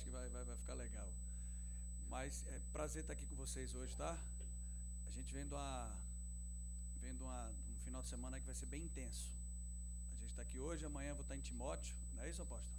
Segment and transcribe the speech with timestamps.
[0.00, 1.08] acho que vai, vai, vai ficar legal.
[2.08, 4.16] Mas é prazer estar aqui com vocês hoje, tá?
[5.06, 5.94] A gente vendo uma,
[7.02, 9.30] vendo uma, um final de semana que vai ser bem intenso.
[10.14, 12.74] A gente está aqui hoje, amanhã vou estar em Timóteo, não é isso, apóstolo?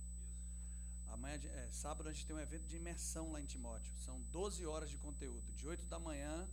[1.09, 3.93] Amanhã, é, sábado, a gente tem um evento de imersão lá em Timóteo.
[3.99, 6.47] São 12 horas de conteúdo, de 8 da manhã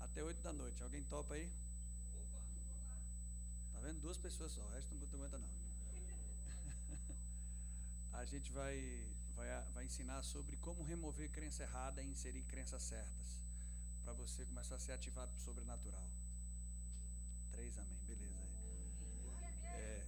[0.00, 0.82] até 8 da noite.
[0.82, 1.50] Alguém topa aí?
[3.74, 4.00] Tá vendo?
[4.00, 5.50] Duas pessoas só, o resto não aguenta não.
[8.14, 9.06] a gente vai,
[9.38, 13.40] vai, vai ensinar sobre como remover crença errada e inserir crenças certas.
[14.02, 16.06] Para você começar a ser ativado para o sobrenatural.
[17.52, 17.98] Três, amém.
[18.06, 18.42] Beleza.
[19.64, 20.06] É.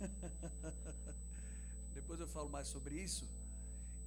[1.94, 3.28] Depois eu falo mais sobre isso.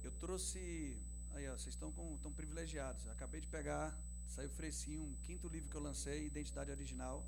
[0.02, 0.98] Eu trouxe.
[1.34, 3.04] Aí, ó, vocês estão, com, estão privilegiados.
[3.04, 7.24] Eu acabei de pegar, saiu fresquinho, um quinto livro que eu lancei, Identidade Original.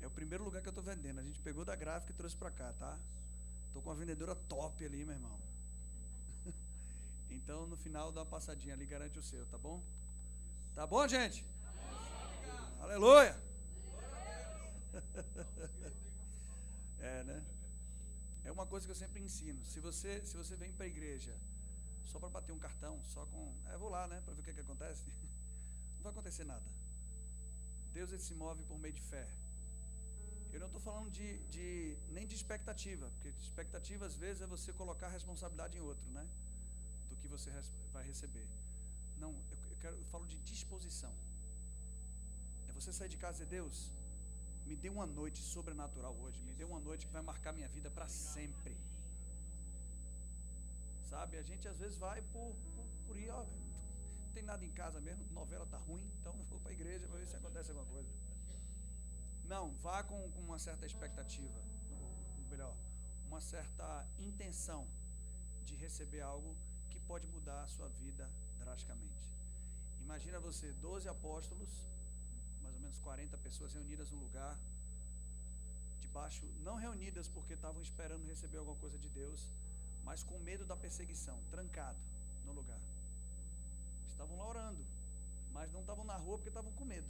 [0.00, 1.20] É o primeiro lugar que eu estou vendendo.
[1.20, 2.98] A gente pegou da gráfica e trouxe para cá, tá?
[3.66, 5.43] Estou com uma vendedora top ali, meu irmão.
[7.34, 9.82] Então, no final, dá uma passadinha ali, garante o seu, tá bom?
[10.74, 11.44] Tá bom, gente?
[12.80, 13.36] Aleluia!
[17.00, 17.44] é, né?
[18.44, 19.64] É uma coisa que eu sempre ensino.
[19.64, 21.34] Se você, se você vem para a igreja
[22.06, 23.52] só para bater um cartão, só com.
[23.72, 24.20] É, vou lá, né?
[24.24, 25.04] Para ver o que, que acontece.
[25.96, 26.64] Não vai acontecer nada.
[27.92, 29.26] Deus ele se move por meio de fé.
[30.52, 34.72] Eu não estou falando de, de, nem de expectativa, porque expectativa às vezes é você
[34.72, 36.24] colocar a responsabilidade em outro, né?
[37.36, 37.50] Você
[37.92, 38.46] vai receber.
[39.18, 39.30] Não,
[39.70, 41.12] eu, quero, eu falo de disposição.
[42.68, 43.90] É você sair de casa e Deus,
[44.66, 46.40] me dê uma noite sobrenatural hoje.
[46.42, 48.76] Me dê uma noite que vai marcar minha vida para sempre.
[51.10, 51.36] Sabe?
[51.36, 55.00] A gente às vezes vai por, por, por ir, ó, não tem nada em casa
[55.00, 58.10] mesmo, novela tá ruim, então vou para a igreja para ver se acontece alguma coisa.
[59.46, 61.60] Não, vá com, com uma certa expectativa,
[62.38, 62.74] ou melhor,
[63.26, 64.86] uma certa intenção
[65.64, 66.56] de receber algo
[67.06, 69.28] pode mudar a sua vida drasticamente.
[70.00, 71.68] Imagina você, 12 apóstolos,
[72.62, 74.56] mais ou menos 40 pessoas reunidas num lugar,
[76.00, 79.48] debaixo, não reunidas porque estavam esperando receber alguma coisa de Deus,
[80.04, 81.98] mas com medo da perseguição, trancado
[82.44, 82.78] no lugar.
[84.10, 84.84] Estavam lá orando,
[85.52, 87.08] mas não estavam na rua porque estavam com medo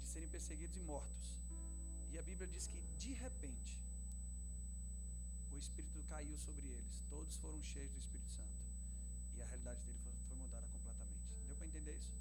[0.00, 1.38] de serem perseguidos e mortos.
[2.10, 3.78] E a Bíblia diz que de repente
[5.52, 8.51] o Espírito caiu sobre eles, todos foram cheios do Espírito Santo.
[9.42, 11.22] A realidade dele foi, foi mudada completamente.
[11.48, 12.12] Deu para entender isso?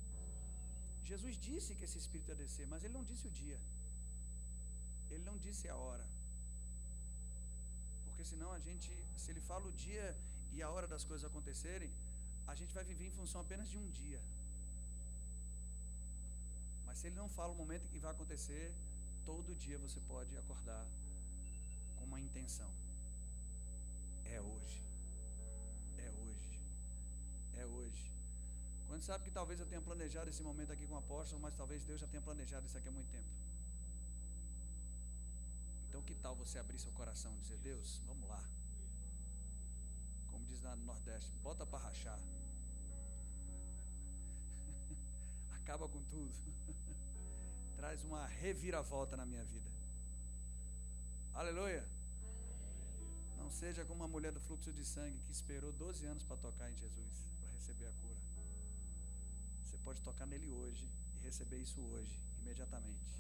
[1.12, 3.60] Jesus disse que esse Espírito ia descer, mas ele não disse o dia.
[5.10, 6.06] Ele não disse a hora.
[8.06, 10.16] Porque senão a gente, se ele fala o dia
[10.54, 11.92] e a hora das coisas acontecerem,
[12.48, 14.22] a gente vai viver em função apenas de um dia.
[16.86, 18.74] Mas se ele não fala o momento que vai acontecer,
[19.26, 20.86] todo dia você pode acordar
[21.98, 22.70] com uma intenção.
[24.26, 24.91] É hoje.
[27.62, 28.12] É hoje.
[28.88, 31.84] Quando sabe que talvez eu tenha planejado esse momento aqui com o apóstolo, mas talvez
[31.84, 33.30] Deus já tenha planejado isso aqui há muito tempo.
[35.88, 38.44] Então, que tal você abrir seu coração e dizer: Deus, vamos lá.
[40.32, 42.20] Como diz lá no Nordeste, bota para rachar.
[45.62, 46.34] Acaba com tudo.
[47.78, 49.70] Traz uma reviravolta na minha vida.
[51.34, 51.86] Aleluia.
[53.38, 56.72] Não seja como uma mulher do fluxo de sangue que esperou 12 anos para tocar
[56.72, 57.31] em Jesus,
[57.62, 58.18] receber a cura.
[59.64, 63.14] Você pode tocar nele hoje e receber isso hoje, imediatamente.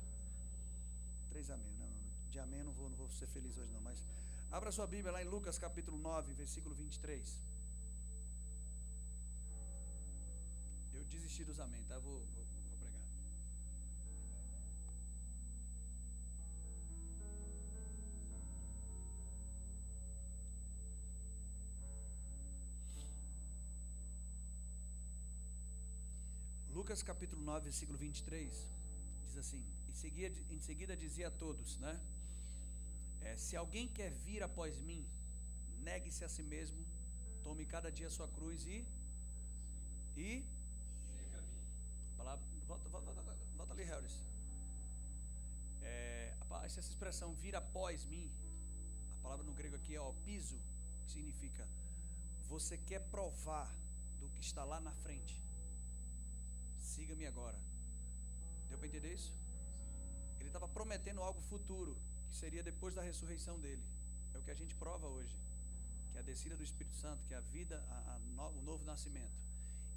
[1.29, 1.71] Três amém.
[1.79, 1.89] Não,
[2.31, 4.03] de amém não vou, não vou ser feliz hoje não, mas
[4.51, 7.39] abra sua Bíblia lá em Lucas capítulo 9, versículo 23.
[10.95, 11.99] Eu desisti dos amém, tá?
[11.99, 12.40] Vou, vou,
[26.91, 28.67] Lucas capítulo 9, versículo 23,
[29.25, 31.97] diz assim: em seguida, em seguida dizia a todos, né?
[33.21, 35.07] É, se alguém quer vir após mim,
[35.83, 36.85] negue-se a si mesmo,
[37.45, 38.85] tome cada dia a sua cruz e.
[40.17, 40.43] E.
[42.17, 44.21] Palavra, volta, volta, volta, volta ali, Harris.
[45.83, 46.33] É,
[46.65, 48.29] essa expressão vir após mim,
[49.17, 50.59] a palavra no grego aqui é ó, piso,
[51.05, 51.65] que significa
[52.49, 53.73] você quer provar
[54.19, 55.40] do que está lá na frente.
[56.93, 57.57] Siga-me agora.
[58.69, 59.31] Deu para entender isso?
[60.39, 61.93] Ele estava prometendo algo futuro,
[62.29, 63.83] que seria depois da ressurreição dele.
[64.33, 65.35] É o que a gente prova hoje,
[66.11, 68.61] que é a descida do Espírito Santo, que é a vida, a, a no, o
[68.69, 69.37] novo nascimento.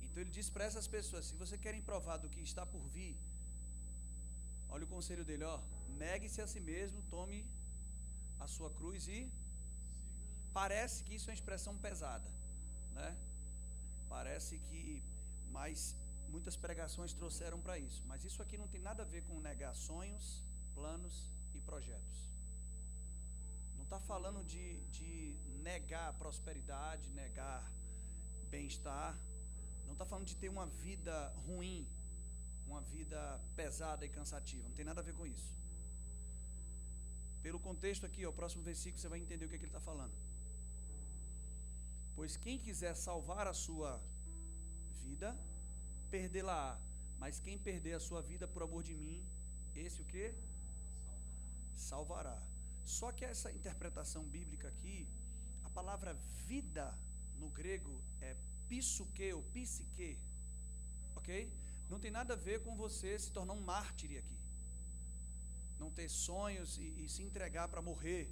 [0.02, 3.16] Então ele diz para essas pessoas: se vocês querem provar do que está por vir,
[4.68, 5.58] olha o conselho dele, ó,
[6.04, 7.44] negue-se a si mesmo, tome
[8.38, 9.28] a sua cruz e
[10.52, 12.28] parece que isso é uma expressão pesada,
[12.92, 13.16] né?
[14.08, 15.02] Parece que
[15.50, 15.96] mais
[16.34, 19.72] muitas pregações trouxeram para isso, mas isso aqui não tem nada a ver com negar
[19.88, 20.26] sonhos,
[20.76, 21.16] planos
[21.56, 22.18] e projetos.
[23.76, 24.66] Não está falando de,
[24.96, 25.12] de
[25.68, 27.60] negar prosperidade, negar
[28.54, 29.16] bem-estar.
[29.86, 31.14] Não está falando de ter uma vida
[31.46, 31.86] ruim,
[32.66, 33.20] uma vida
[33.60, 34.68] pesada e cansativa.
[34.68, 35.50] Não tem nada a ver com isso.
[37.46, 39.76] Pelo contexto aqui, ó, o próximo versículo, você vai entender o que, é que ele
[39.76, 40.14] está falando.
[42.16, 43.90] Pois quem quiser salvar a sua
[45.04, 45.36] vida,
[46.14, 46.78] perdê-la.
[47.22, 49.18] Mas quem perder a sua vida por amor de mim,
[49.84, 50.26] esse o que?
[51.88, 52.38] Salvará.
[52.84, 54.98] Só que essa interpretação bíblica aqui,
[55.64, 56.12] a palavra
[56.46, 56.86] vida
[57.40, 58.36] no grego é
[58.68, 60.12] psuque ou psique,
[61.16, 61.30] ok?
[61.90, 64.38] Não tem nada a ver com você se tornar um mártir aqui.
[65.82, 68.30] Não ter sonhos e, e se entregar para morrer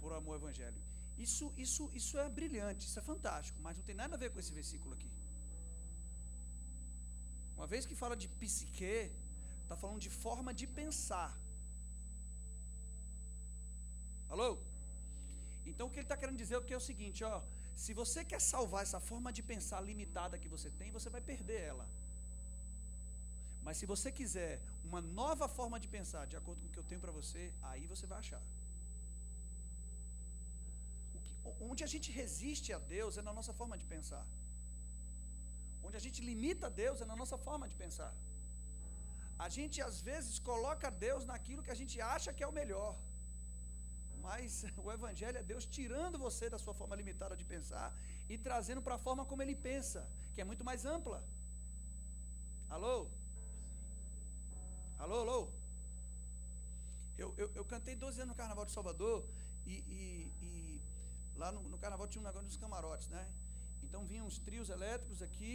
[0.00, 0.80] por amor ao evangelho.
[1.18, 4.38] Isso, isso, isso é brilhante, isso é fantástico, mas não tem nada a ver com
[4.38, 5.10] esse versículo aqui.
[7.56, 9.10] Uma vez que fala de psique,
[9.62, 11.30] está falando de forma de pensar.
[14.28, 14.58] Alô?
[15.70, 17.40] Então o que ele está querendo dizer é, é o seguinte, ó,
[17.76, 21.60] se você quer salvar essa forma de pensar limitada que você tem, você vai perder
[21.72, 21.86] ela.
[23.62, 26.88] Mas se você quiser uma nova forma de pensar, de acordo com o que eu
[26.90, 28.40] tenho para você, aí você vai achar.
[31.24, 34.24] Que, onde a gente resiste a Deus é na nossa forma de pensar.
[35.86, 38.12] Onde a gente limita Deus é na nossa forma de pensar.
[39.44, 42.92] A gente às vezes coloca Deus naquilo que a gente acha que é o melhor.
[44.26, 47.88] Mas o Evangelho é Deus tirando você da sua forma limitada de pensar
[48.32, 50.00] e trazendo para a forma como ele pensa,
[50.34, 51.18] que é muito mais ampla.
[52.68, 52.96] Alô?
[54.98, 55.40] Alô, alô?
[57.22, 59.18] Eu, eu, eu cantei 12 anos no Carnaval de Salvador
[59.66, 60.80] e, e, e
[61.36, 63.26] lá no, no, Carnaval tinha um negócio dos camarotes, né?
[63.86, 65.54] Então vinham uns trios elétricos aqui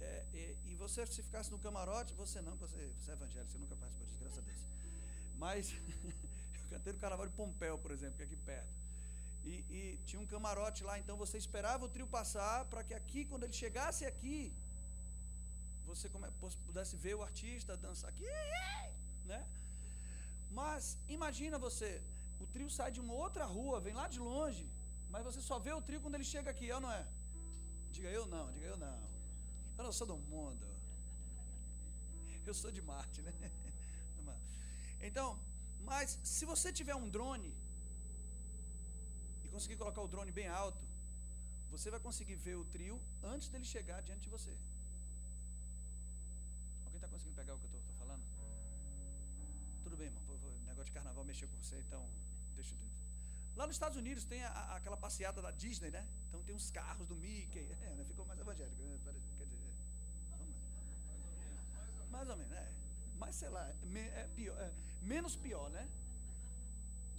[0.00, 3.58] é, e, e, você se ficasse no camarote, você não, você, você é evangélico, você
[3.58, 4.62] nunca participou disso, graças a Deus.
[5.44, 5.72] Mas
[6.62, 8.74] eu cantei no Carnaval de Pompéu, por exemplo, que é aqui perto.
[9.44, 13.24] E, e tinha um camarote lá, então você esperava o trio passar para que aqui,
[13.24, 14.52] quando ele chegasse aqui,
[15.86, 16.08] você
[16.66, 18.28] pudesse ver o artista dançar aqui,
[19.32, 19.40] né?
[20.50, 22.00] Mas imagina você,
[22.40, 24.66] o trio sai de uma outra rua, vem lá de longe,
[25.10, 27.04] mas você só vê o trio quando ele chega aqui, é ou não é?
[27.96, 28.98] Diga eu não, diga eu não.
[29.78, 30.66] Eu não sou do mundo.
[32.50, 33.32] Eu sou de Marte, né?
[35.08, 35.28] Então,
[35.90, 37.52] mas se você tiver um drone
[39.44, 40.84] e conseguir colocar o drone bem alto,
[41.72, 43.00] você vai conseguir ver o trio
[43.32, 44.54] antes dele chegar diante de você
[47.12, 48.24] conseguindo pegar o que eu estou falando?
[49.84, 50.22] Tudo bem, irmão.
[50.26, 52.02] Vou, vou, negócio de carnaval mexeu com você, então
[52.54, 52.78] deixa eu.
[53.54, 56.06] Lá nos Estados Unidos tem a, aquela passeada da Disney, né?
[56.32, 57.66] Então tem uns carros do Mickey.
[57.82, 58.04] É, né?
[58.08, 58.98] Ficou mais evangélico, né?
[59.04, 59.58] Quer dizer,
[62.10, 62.68] mais ou menos, é.
[63.18, 63.64] Mas sei lá,
[64.20, 64.70] é pior, é,
[65.02, 65.86] menos pior, né?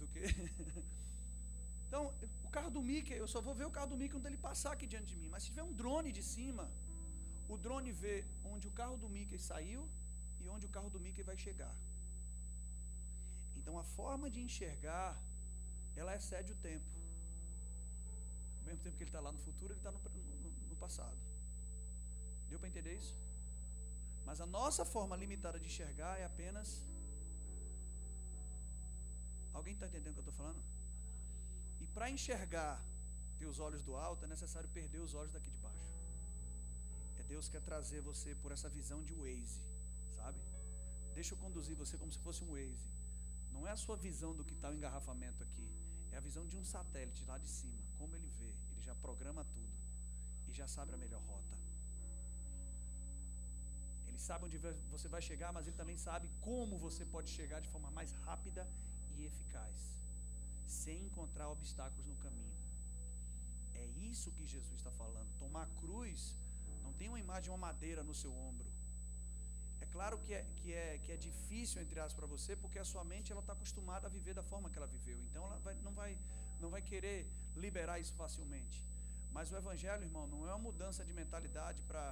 [0.00, 0.20] Do que.
[1.86, 2.12] então,
[2.42, 4.72] o carro do Mickey, eu só vou ver o carro do Mickey quando ele passar
[4.72, 5.28] aqui diante de mim.
[5.28, 6.68] Mas se tiver um drone de cima,
[7.48, 9.88] o drone vê onde o carro do Mickey saiu
[10.42, 11.74] e onde o carro do Mickey vai chegar.
[13.58, 15.16] Então a forma de enxergar,
[15.94, 16.93] ela excede o tempo.
[18.64, 21.16] Ao mesmo tempo que ele está lá no futuro, ele está no, no, no passado.
[22.48, 23.14] Deu para entender isso?
[24.24, 26.82] Mas a nossa forma limitada de enxergar é apenas.
[29.52, 30.62] Alguém está entendendo o que eu estou falando?
[31.80, 32.82] E para enxergar,
[33.38, 35.84] ter os olhos do alto, é necessário perder os olhos daqui de baixo.
[37.34, 39.60] Deus quer trazer você por essa visão de Waze,
[40.16, 40.38] sabe?
[41.14, 42.88] Deixa eu conduzir você como se fosse um Waze.
[43.52, 45.68] Não é a sua visão do que está o engarrafamento aqui,
[46.12, 47.83] é a visão de um satélite lá de cima.
[48.04, 49.76] Como ele vê, ele já programa tudo
[50.48, 51.56] e já sabe a melhor rota.
[54.08, 54.58] Ele sabe onde
[54.94, 58.62] você vai chegar, mas ele também sabe como você pode chegar de forma mais rápida
[59.16, 59.78] e eficaz,
[60.66, 62.58] sem encontrar obstáculos no caminho.
[63.82, 65.30] É isso que Jesus está falando.
[65.44, 66.36] Tomar cruz
[66.98, 68.68] tem uma imagem de uma madeira no seu ombro.
[69.80, 72.84] É claro que é, que é, que é difícil, entre aspas, para você, porque a
[72.84, 75.18] sua mente ela está acostumada a viver da forma que ela viveu.
[75.28, 76.18] Então ela vai, não, vai,
[76.64, 77.18] não vai querer
[77.64, 78.78] liberar isso facilmente.
[79.36, 82.04] Mas o Evangelho, irmão, não é uma mudança de mentalidade para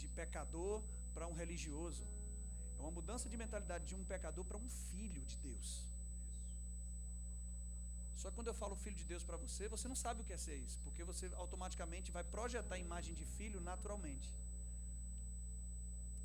[0.00, 0.82] de pecador
[1.14, 2.04] para um religioso.
[2.78, 5.68] É uma mudança de mentalidade de um pecador para um filho de Deus.
[8.20, 10.32] Só que quando eu falo filho de Deus para você, você não sabe o que
[10.36, 14.30] é ser isso, porque você automaticamente vai projetar a imagem de filho naturalmente.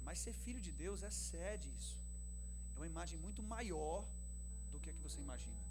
[0.06, 1.98] Mas ser filho de Deus excede isso.
[2.76, 4.06] É uma imagem muito maior
[4.72, 5.69] do que a que você imagina.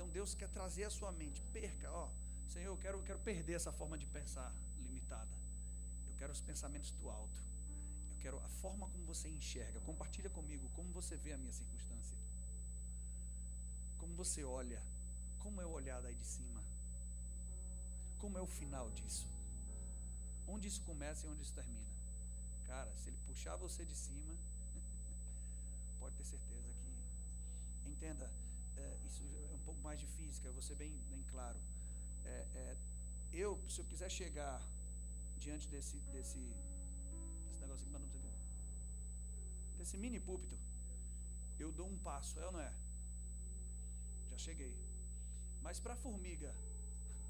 [0.00, 2.08] Então Deus quer trazer a sua mente, perca, ó,
[2.48, 5.28] Senhor, eu quero, eu quero perder essa forma de pensar limitada.
[6.08, 7.42] Eu quero os pensamentos do alto.
[8.10, 9.78] Eu quero a forma como você enxerga.
[9.80, 12.16] Compartilha comigo como você vê a minha circunstância.
[13.98, 14.82] Como você olha.
[15.38, 16.62] Como é o olhar daí de cima.
[18.20, 19.28] Como é o final disso.
[20.48, 21.90] Onde isso começa e onde isso termina.
[22.66, 24.34] Cara, se ele puxar você de cima,
[26.00, 27.90] pode ter certeza que.
[27.90, 28.30] Entenda,
[28.80, 31.58] é, isso é um pouco mais de física, eu vou ser bem, bem claro.
[32.24, 32.76] É, é,
[33.32, 34.60] eu, se eu quiser chegar
[35.38, 38.20] diante desse, desse, desse negócio aqui,
[39.78, 40.56] desse mini púlpito,
[41.58, 42.72] eu dou um passo, é ou não é?
[44.30, 44.74] Já cheguei.
[45.62, 46.54] Mas para a formiga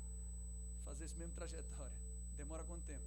[0.84, 1.96] fazer esse mesmo trajetória,
[2.36, 3.04] demora quanto tempo?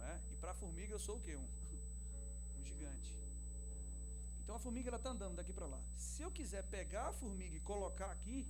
[0.00, 0.20] É?
[0.32, 1.36] E para a formiga eu sou o quê?
[1.36, 1.46] Um,
[2.60, 3.23] um gigante.
[4.44, 5.80] Então a formiga ela está andando daqui para lá.
[5.96, 8.46] Se eu quiser pegar a formiga e colocar aqui,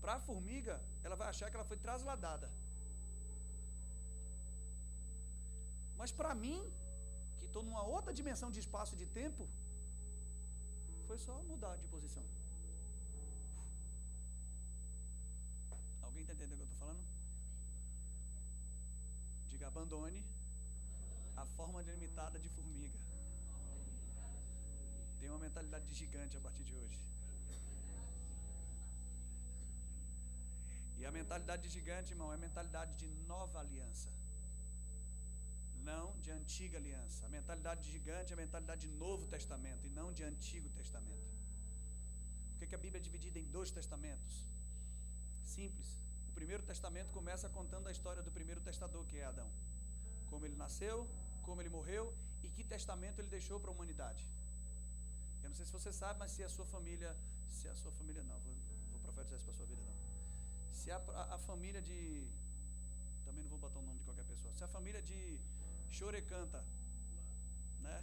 [0.00, 2.50] para a formiga, ela vai achar que ela foi trasladada.
[6.00, 6.60] Mas para mim,
[7.38, 9.48] que estou numa outra dimensão de espaço e de tempo,
[11.06, 12.24] foi só mudar de posição.
[16.02, 17.02] Alguém está entendendo o que eu estou falando?
[19.52, 20.22] Diga, abandone
[21.36, 23.03] a forma delimitada de formiga.
[25.24, 26.98] Tem uma mentalidade de gigante a partir de hoje.
[30.98, 34.10] E a mentalidade de gigante, irmão, é a mentalidade de nova aliança.
[35.90, 37.24] Não de antiga aliança.
[37.24, 41.30] A mentalidade de gigante é a mentalidade de Novo Testamento e não de Antigo Testamento.
[42.50, 44.44] Por que, que a Bíblia é dividida em dois testamentos?
[45.56, 45.96] Simples.
[46.28, 49.50] O primeiro testamento começa contando a história do primeiro testador, que é Adão.
[50.28, 51.08] Como ele nasceu,
[51.40, 54.22] como ele morreu e que testamento ele deixou para a humanidade.
[55.44, 57.10] Eu não sei se você sabe, mas se a sua família,
[57.58, 58.54] se a sua família não, vou,
[58.92, 59.96] vou profetizar isso para a sua vida não.
[60.80, 60.96] Se a,
[61.36, 61.98] a, família de,
[63.26, 65.38] também não vou botar o nome de qualquer pessoa, se a família de
[65.90, 66.64] Chorecanta,
[67.82, 68.02] né,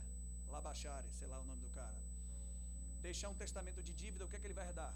[0.49, 1.99] Labachare, sei lá o nome do cara,
[3.01, 4.93] deixar um testamento de dívida, o que é que ele vai herdar?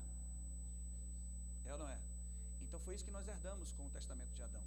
[1.65, 1.99] É ou não é?
[2.61, 4.63] Então foi isso que nós herdamos com o testamento de Adão.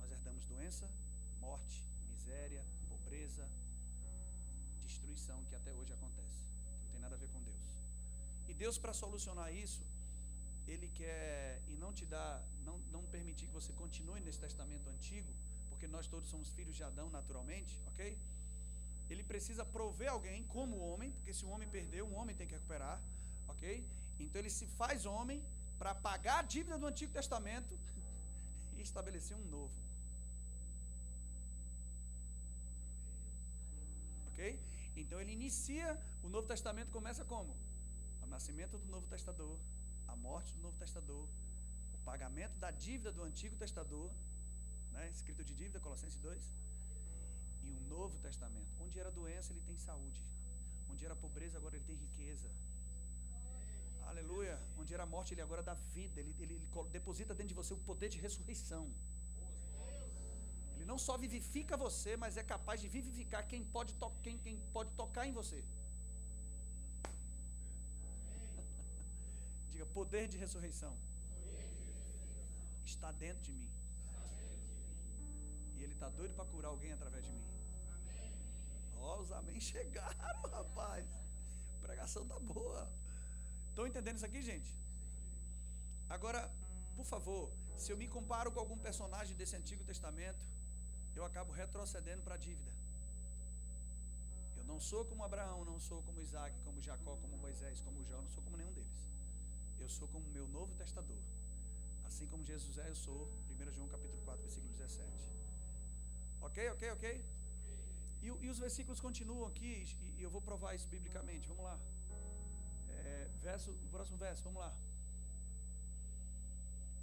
[0.00, 0.86] Nós herdamos doença,
[1.40, 3.48] morte, miséria, pobreza,
[4.82, 6.47] destruição que até hoje acontece.
[6.98, 7.62] Tem nada a ver com Deus.
[8.48, 9.82] E Deus, para solucionar isso,
[10.66, 15.32] Ele quer e não te dá, não, não permitir que você continue nesse testamento antigo,
[15.68, 18.18] porque nós todos somos filhos de Adão naturalmente, ok?
[19.08, 22.54] Ele precisa prover alguém como homem, porque se o homem perdeu, um homem tem que
[22.54, 23.00] recuperar,
[23.46, 23.86] ok?
[24.18, 25.40] Então ele se faz homem
[25.78, 27.78] para pagar a dívida do Antigo Testamento
[28.76, 29.87] e estabelecer um novo.
[35.02, 37.56] Então ele inicia, o Novo Testamento começa como?
[38.22, 39.56] O nascimento do Novo Testador,
[40.06, 41.26] a morte do Novo Testador,
[41.94, 44.10] o pagamento da dívida do Antigo Testador,
[44.92, 45.08] né?
[45.10, 46.50] escrito de dívida, Colossenses 2,
[47.62, 48.72] e um Novo Testamento.
[48.80, 50.22] Onde era doença, ele tem saúde.
[50.90, 52.48] Onde era pobreza, agora ele tem riqueza.
[54.06, 54.58] Aleluia.
[54.78, 56.20] Onde era morte, ele agora dá vida.
[56.20, 58.90] Ele, ele, ele deposita dentro de você o poder de ressurreição
[60.88, 63.92] não só vivifica você, mas é capaz de vivificar quem pode,
[64.24, 65.58] quem, quem pode tocar em você.
[69.70, 70.94] Diga, poder de ressurreição
[72.92, 73.70] está dentro de mim.
[75.76, 77.44] E Ele está doido para curar alguém através de mim.
[78.96, 81.06] Ó, oh, os amém chegaram, rapaz.
[81.76, 82.90] A pregação tá boa.
[83.68, 84.74] Estão entendendo isso aqui, gente?
[86.08, 86.50] Agora,
[86.96, 90.44] por favor, se eu me comparo com algum personagem desse Antigo Testamento,
[91.18, 92.72] eu acabo retrocedendo para a dívida.
[94.58, 98.22] Eu não sou como Abraão, não sou como Isaac, como Jacó, como Moisés, como João,
[98.22, 98.98] não sou como nenhum deles.
[99.80, 101.22] Eu sou como meu novo testador.
[102.06, 103.28] Assim como Jesus é, eu sou.
[103.50, 105.08] 1 João capítulo 4, versículo 17.
[106.40, 107.24] Ok, ok, ok?
[108.22, 109.72] E, e os versículos continuam aqui,
[110.18, 111.48] e, eu vou provar isso biblicamente.
[111.48, 111.76] Vamos lá.
[112.90, 114.72] É, verso, próximo verso, vamos lá.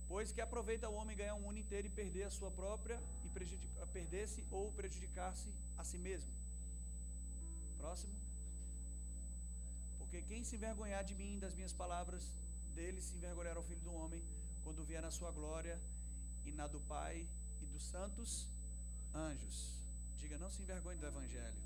[0.08, 2.98] Pois que aproveita o homem ganhar um mundo inteiro e perder a sua própria
[3.44, 6.30] e perder-se ou prejudicar-se a si mesmo.
[7.78, 8.14] Próximo.
[9.98, 12.32] Porque quem se envergonhar de mim, das minhas palavras,
[12.74, 14.24] dele se envergonhará o filho do homem,
[14.64, 15.80] quando vier na sua glória
[16.46, 17.28] e na do Pai
[17.62, 18.48] e dos santos
[19.14, 19.80] anjos.
[20.18, 21.62] Diga, não se envergonhe do Evangelho,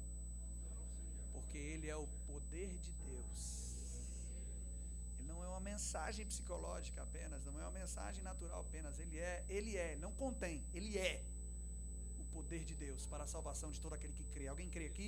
[1.33, 3.69] porque ele é o poder de Deus
[5.29, 9.77] não é uma mensagem psicológica apenas, não é uma mensagem natural apenas, ele é, ele
[9.77, 11.23] é, não contém, ele é
[12.39, 14.47] poder de Deus para a salvação de todo aquele que crê.
[14.47, 15.07] Alguém crê aqui?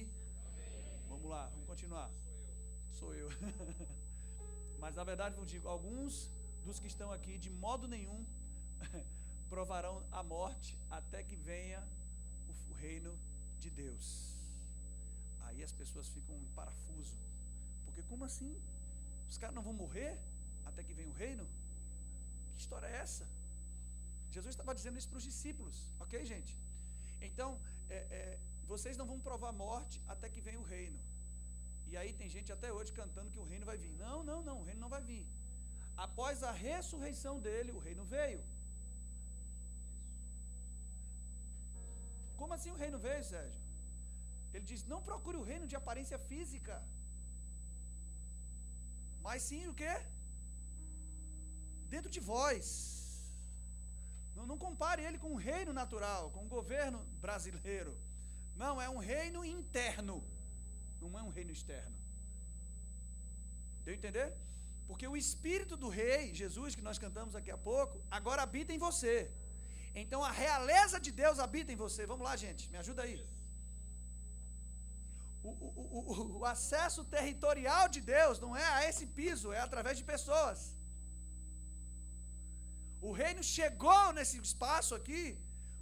[0.50, 1.00] Amém.
[1.12, 2.10] Vamos lá, vamos continuar.
[3.00, 3.30] Sou eu.
[4.82, 6.30] Mas na verdade, eu digo, alguns
[6.66, 8.20] dos que estão aqui, de modo nenhum,
[9.54, 11.82] provarão a morte até que venha
[12.70, 13.14] o reino
[13.62, 14.06] de Deus.
[15.46, 17.16] Aí as pessoas ficam em parafuso.
[17.86, 18.54] Porque como assim?
[19.30, 20.18] Os caras não vão morrer
[20.66, 21.46] até que venha o reino?
[22.56, 23.26] Que história é essa?
[24.36, 26.61] Jesus estava dizendo isso para os discípulos, ok, gente?
[27.30, 27.50] Então,
[27.90, 28.40] é, é,
[28.72, 31.00] vocês não vão provar morte até que venha o reino.
[31.92, 33.92] E aí tem gente até hoje cantando que o reino vai vir.
[34.06, 35.26] Não, não, não, o reino não vai vir.
[36.06, 38.42] Após a ressurreição dele, o reino veio.
[42.38, 43.62] Como assim o reino veio, Sérgio?
[44.54, 46.82] Ele diz: não procure o reino de aparência física.
[49.26, 49.94] Mas sim o quê?
[51.90, 52.64] Dentro de vós.
[54.42, 57.96] Não, não compare ele com o reino natural, com o governo brasileiro.
[58.56, 60.24] Não, é um reino interno.
[61.00, 61.96] Não é um reino externo.
[63.84, 64.34] Deu entender?
[64.88, 68.78] Porque o espírito do rei, Jesus, que nós cantamos aqui a pouco, agora habita em
[68.88, 69.32] você.
[69.94, 72.06] Então a realeza de Deus habita em você.
[72.06, 73.24] Vamos lá, gente, me ajuda aí.
[75.44, 75.70] O, o,
[76.12, 80.76] o, o, acesso territorial de Deus não é a esse piso, é através de pessoas.
[83.08, 85.24] O reino chegou nesse espaço aqui,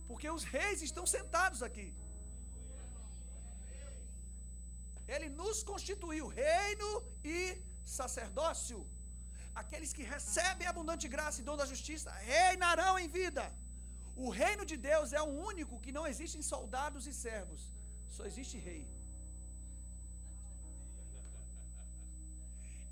[0.09, 1.87] porque os reis estão sentados aqui.
[5.13, 6.89] Ele nos constituiu reino
[7.37, 7.39] e
[7.97, 8.79] sacerdócio.
[9.61, 13.45] Aqueles que recebem abundante graça e dom da justiça reinarão em vida.
[14.25, 17.61] O reino de Deus é o único que não existe em soldados e servos,
[18.15, 18.83] só existe rei.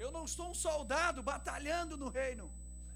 [0.03, 2.47] Eu não sou um soldado batalhando no reino.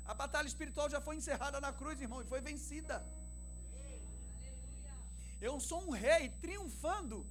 [0.05, 2.97] A batalha espiritual já foi encerrada na cruz, irmão, e foi vencida.
[5.47, 7.25] Eu sou um rei triunfando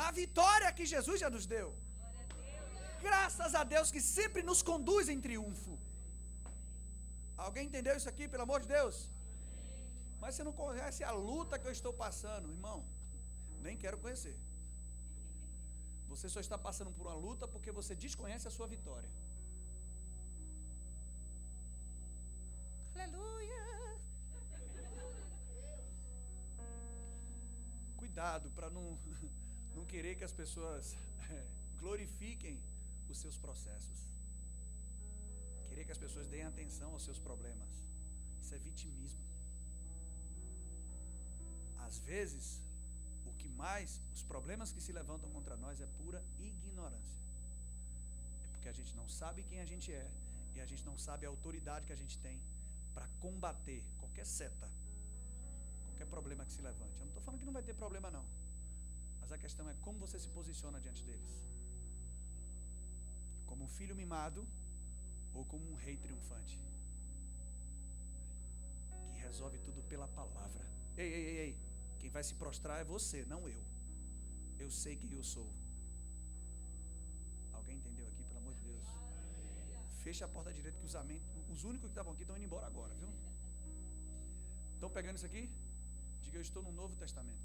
[0.00, 1.68] na vitória que Jesus já nos deu.
[3.00, 5.78] Graças a Deus que sempre nos conduz em triunfo.
[7.36, 8.96] Alguém entendeu isso aqui, pelo amor de Deus?
[10.20, 12.78] Mas você não conhece a luta que eu estou passando, irmão.
[13.66, 14.36] Nem quero conhecer.
[16.08, 19.10] Você só está passando por uma luta porque você desconhece a sua vitória.
[22.94, 23.98] Aleluia.
[27.96, 28.96] Cuidado para não,
[29.74, 30.96] não querer que as pessoas
[31.30, 31.44] é,
[31.80, 32.58] glorifiquem
[33.10, 34.06] os seus processos.
[35.68, 37.68] Querer que as pessoas deem atenção aos seus problemas.
[38.40, 39.24] Isso é vitimismo.
[41.86, 42.62] Às vezes,
[43.26, 47.18] o que mais, os problemas que se levantam contra nós é pura ignorância.
[48.44, 50.08] É porque a gente não sabe quem a gente é
[50.54, 52.40] e a gente não sabe a autoridade que a gente tem
[52.94, 54.68] para combater qualquer seta,
[55.86, 56.94] qualquer problema que se levante.
[56.94, 58.24] Eu não estou falando que não vai ter problema, não.
[59.20, 61.32] Mas a questão é como você se posiciona diante deles.
[63.46, 64.46] Como um filho mimado
[65.34, 66.58] ou como um rei triunfante
[69.12, 70.64] que resolve tudo pela palavra.
[70.96, 71.58] Ei, ei, ei, ei.
[71.98, 73.62] Quem vai se prostrar é você, não eu.
[74.58, 75.48] Eu sei quem eu sou.
[77.52, 78.84] Alguém entendeu aqui, pelo amor de Deus?
[80.02, 81.20] Fecha a porta direita que os amém,
[81.52, 83.08] os únicos que estavam aqui estão indo embora agora, viu?
[84.74, 85.50] Estão pegando isso aqui?
[86.22, 87.44] Diga, eu estou no Novo Testamento.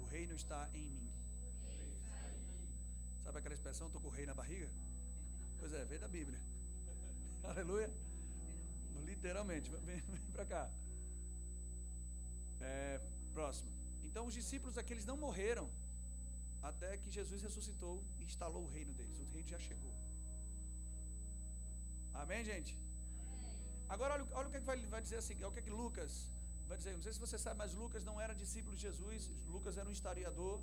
[0.00, 1.10] O reino está em mim.
[3.22, 4.68] Sabe aquela expressão, estou com o rei na barriga?
[5.58, 6.40] Pois é, veio da Bíblia.
[7.44, 7.90] Aleluia.
[9.04, 10.70] Literalmente, vem, vem para cá.
[12.60, 13.00] É,
[13.32, 13.70] próximo.
[14.02, 15.68] Então os discípulos aqueles não morreram
[16.62, 19.18] até que Jesus ressuscitou e instalou o reino deles.
[19.18, 19.92] O reino já chegou.
[22.22, 22.72] Amém, gente?
[23.94, 26.12] Agora olha, olha o que, vai, vai dizer assim, olha o que, que Lucas
[26.70, 26.92] vai dizer.
[26.98, 29.30] Não sei se você sabe, mas Lucas não era discípulo de Jesus.
[29.54, 30.56] Lucas era um historiador.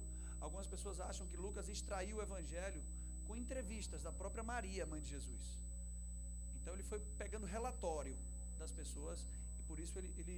[0.46, 2.82] Algumas pessoas acham que Lucas extraiu o evangelho
[3.28, 5.46] com entrevistas da própria Maria, mãe de Jesus.
[6.58, 8.16] Então ele foi pegando relatório
[8.62, 9.26] das pessoas
[9.60, 10.38] e por isso ele, ele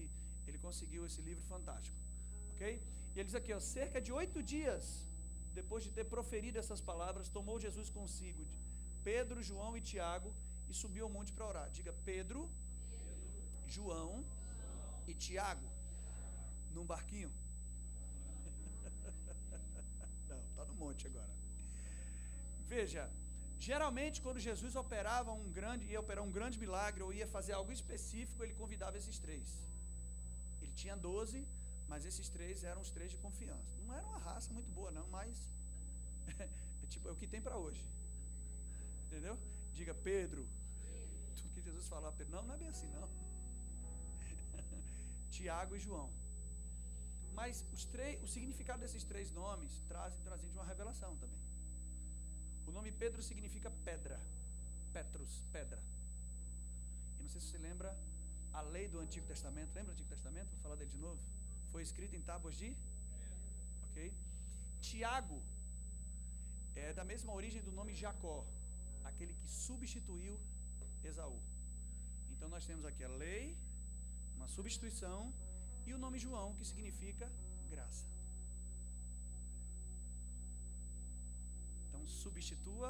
[0.50, 1.98] ele conseguiu esse livro fantástico.
[2.54, 2.62] Ok?
[3.14, 5.06] E ele diz aqui, ó, cerca de oito dias
[5.60, 8.44] depois de ter proferido essas palavras, tomou Jesus consigo
[9.04, 10.32] Pedro, João e Tiago
[10.70, 11.70] e subiu ao monte para orar.
[11.78, 12.42] Diga Pedro,
[12.90, 14.26] Pedro João, João,
[15.08, 15.68] e Tiago
[16.74, 17.32] num barquinho.
[20.30, 21.34] Não, está no monte agora.
[22.68, 23.10] Veja,
[23.60, 27.72] geralmente quando Jesus operava um grande, ia operar um grande milagre ou ia fazer algo
[27.72, 29.68] específico, ele convidava esses três
[30.78, 31.46] tinha 12,
[31.92, 33.76] mas esses três eram os três de confiança.
[33.86, 35.50] Não era uma raça muito boa, não, mas
[36.40, 37.84] é tipo é o que tem para hoje.
[39.08, 39.36] Entendeu?
[39.74, 40.48] Diga Pedro.
[41.42, 42.34] Tudo que Jesus falou a Pedro.
[42.36, 43.10] Não, não é bem assim, não.
[45.32, 46.10] Tiago e João.
[47.40, 51.40] Mas os três, o significado desses três nomes trazem, trazem de uma revelação também.
[52.68, 54.20] O nome Pedro significa pedra.
[54.92, 55.80] Petrus, pedra.
[57.20, 57.96] E não sei se você lembra
[58.54, 59.70] a lei do Antigo Testamento.
[59.76, 60.50] Lembra do Antigo Testamento?
[60.50, 61.22] Vou falar dele de novo.
[61.72, 62.76] Foi escrito em tábuas de?
[63.90, 64.12] Ok?
[64.82, 65.40] Tiago
[66.76, 68.46] é da mesma origem do nome Jacó,
[69.04, 70.40] aquele que substituiu
[71.08, 71.40] Esaú.
[72.34, 73.58] Então nós temos aqui a lei,
[74.36, 75.34] uma substituição,
[75.88, 77.26] e o nome João, que significa
[77.74, 78.06] graça.
[81.88, 82.90] Então substitua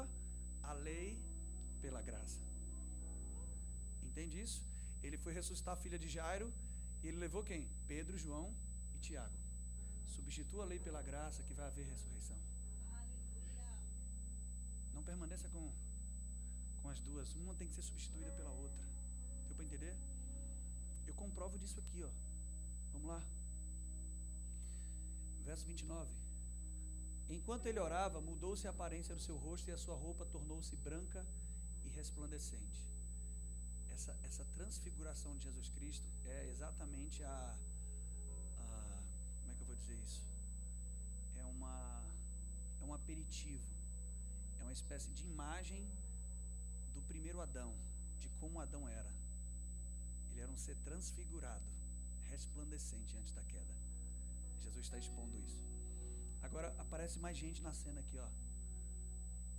[0.62, 1.18] a lei
[1.80, 2.40] pela graça.
[4.08, 4.62] Entende isso?
[5.02, 6.52] Ele foi ressuscitar a filha de Jairo
[7.02, 7.68] e ele levou quem?
[7.86, 8.52] Pedro, João
[8.96, 9.38] e Tiago.
[10.16, 12.36] Substitua a lei pela graça que vai haver ressurreição.
[14.94, 15.70] Não permaneça com,
[16.88, 17.34] com as duas.
[17.34, 18.82] Uma tem que ser substituída pela outra.
[19.46, 19.94] Deu para entender?
[21.06, 22.08] Eu comprovo disso aqui, ó.
[22.92, 23.22] Vamos lá.
[25.44, 26.10] Verso 29.
[27.28, 31.26] Enquanto ele orava, mudou-se a aparência do seu rosto e a sua roupa tornou-se branca
[31.84, 32.82] e resplandecente.
[33.92, 37.54] Essa, essa transfiguração de Jesus Cristo é exatamente a,
[38.60, 39.02] a.
[39.40, 40.22] Como é que eu vou dizer isso?
[41.36, 42.02] É, uma,
[42.80, 43.66] é um aperitivo
[44.60, 45.86] é uma espécie de imagem
[46.98, 47.72] do primeiro Adão,
[48.18, 49.12] de como Adão era.
[50.30, 51.68] Ele era um ser transfigurado,
[52.30, 53.74] resplandecente antes da queda.
[54.64, 55.60] Jesus está expondo isso.
[56.42, 58.28] Agora aparece mais gente na cena aqui, ó.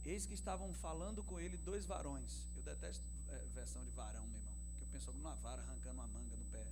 [0.03, 2.45] Eis que estavam falando com ele dois varões.
[2.55, 4.55] Eu detesto é, versão de varão, meu irmão.
[4.77, 6.65] Que eu penso numa vara arrancando uma manga no pé.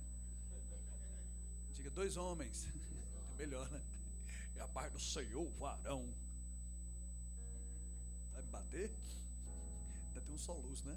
[1.74, 2.68] Diga dois homens.
[3.30, 3.80] É melhor, né?
[4.56, 6.12] É a paz do Senhor, varão
[8.48, 8.90] bater,
[10.18, 10.96] ainda tem um soluço, né?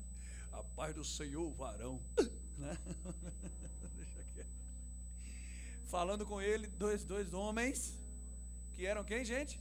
[0.52, 2.02] A paz do Senhor, varão.
[2.62, 2.78] Né?
[3.98, 4.48] Deixa quieto.
[5.88, 7.98] Falando com ele, dois, dois homens,
[8.74, 9.60] que eram quem, gente?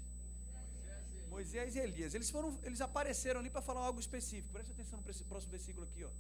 [1.31, 2.12] Moisés e Elias.
[2.12, 4.53] Eles foram, eles apareceram ali para falar algo específico.
[4.53, 6.11] Preste atenção no próximo versículo aqui, ó.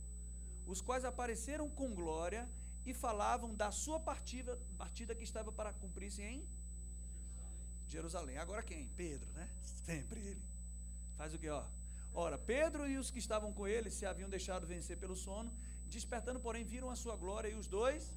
[0.66, 2.48] Os quais apareceram com glória
[2.86, 6.48] e falavam da sua partida, partida que estava para cumprir-se em
[7.88, 8.38] Jerusalém.
[8.38, 8.88] Agora quem?
[8.96, 9.50] Pedro, né?
[9.84, 10.42] Sempre ele.
[11.18, 11.62] Faz o que, ó?
[12.14, 15.52] Ora, Pedro e os que estavam com ele se haviam deixado vencer pelo sono,
[15.86, 18.12] despertando, porém, viram a sua glória e os dois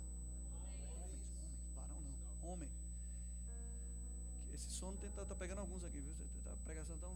[1.00, 2.70] homens, homens, varão não, homem.
[4.54, 6.14] Esse sono está tá pegando alguns aqui, viu?
[6.44, 7.16] Tá, a pregação tão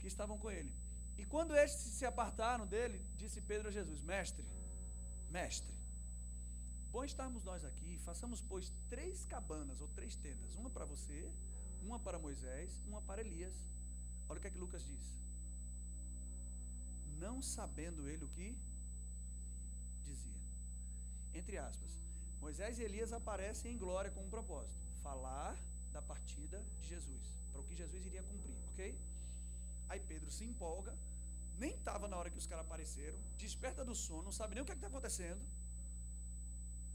[0.00, 0.72] que estavam com ele.
[1.16, 4.44] E quando estes se apartaram dele, disse Pedro a Jesus: Mestre,
[5.30, 5.74] mestre,
[6.92, 11.28] bom estarmos nós aqui, façamos, pois, três cabanas ou três tendas: uma para você,
[11.82, 13.54] uma para Moisés, uma para Elias.
[14.28, 15.18] Olha o que é que Lucas diz.
[17.18, 18.56] Não sabendo ele o que
[20.04, 20.42] dizia.
[21.34, 21.90] Entre aspas.
[22.40, 25.56] Moisés e Elias aparecem em glória com um propósito: falar
[25.92, 28.96] da partida de Jesus, para o que Jesus iria cumprir, ok?
[29.88, 30.94] Aí Pedro se empolga,
[31.58, 34.66] nem estava na hora que os caras apareceram, desperta do sono, não sabe nem o
[34.66, 35.40] que é está acontecendo,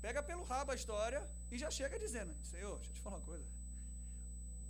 [0.02, 3.26] pega pelo rabo a história e já chega dizendo: Senhor, deixa eu te falar uma
[3.26, 3.46] coisa.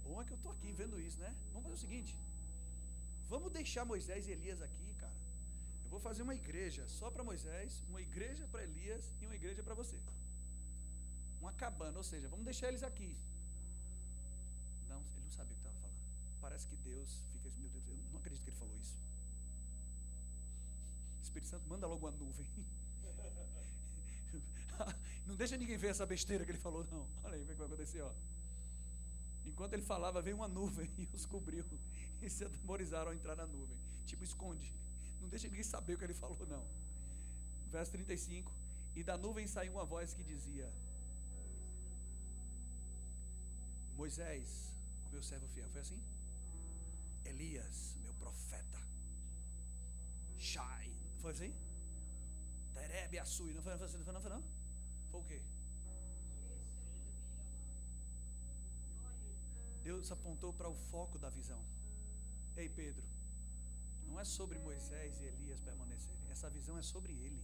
[0.03, 1.35] Bom é que eu estou aqui vendo isso, né?
[1.51, 2.17] Vamos fazer o seguinte:
[3.29, 5.22] Vamos deixar Moisés e Elias aqui, cara.
[5.93, 9.75] Vou fazer uma igreja só para Moisés, uma igreja para Elias e uma igreja para
[9.75, 9.95] você.
[11.39, 13.15] Uma cabana, ou seja, vamos deixar eles aqui.
[14.89, 15.99] Não, ele não sabia o que estava falando.
[16.41, 18.97] Parece que Deus fica, meu Deus, eu não acredito que ele falou isso.
[21.19, 22.49] O Espírito Santo manda logo uma nuvem.
[25.27, 27.07] não deixa ninguém ver essa besteira que ele falou, não.
[27.23, 28.11] Olha aí o que vai acontecer, ó.
[29.45, 31.63] Enquanto ele falava, veio uma nuvem e os cobriu.
[32.19, 33.77] E se atemorizaram ao entrar na nuvem.
[34.07, 34.73] Tipo, esconde.
[35.23, 36.63] Não deixa ninguém saber o que ele falou, não.
[37.71, 38.51] Verso 35.
[38.95, 40.69] E da nuvem saiu uma voz que dizia:
[43.95, 44.71] Moisés,
[45.07, 45.69] o meu servo fiel.
[45.69, 45.99] Foi assim?
[47.25, 48.81] Elias, meu profeta.
[50.37, 50.91] Shai.
[51.21, 51.53] Foi assim?
[52.73, 53.53] Terebe Assui.
[53.53, 54.43] Não foi, não foi, não foi, não foi, não?
[55.09, 55.41] Foi o quê?
[59.83, 61.61] Deus apontou para o foco da visão.
[62.55, 63.03] Ei, Pedro,
[64.13, 67.43] não é sobre Moisés e Elias permanecerem, essa visão é sobre ele.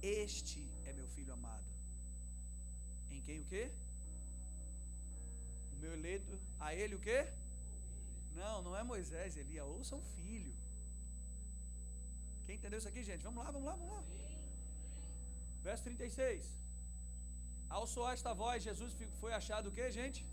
[0.00, 1.70] Este é meu filho amado.
[3.10, 3.64] Em quem o quê?
[5.74, 7.20] O meu eleito, a ele o quê?
[8.40, 10.54] Não, não é Moisés Elias, ouça o filho.
[12.46, 13.24] Quem entendeu isso aqui, gente?
[13.28, 14.02] Vamos lá, vamos lá, vamos lá.
[15.68, 16.54] Verso 36.
[17.68, 20.24] Ao soar esta voz, Jesus foi achado o que, gente?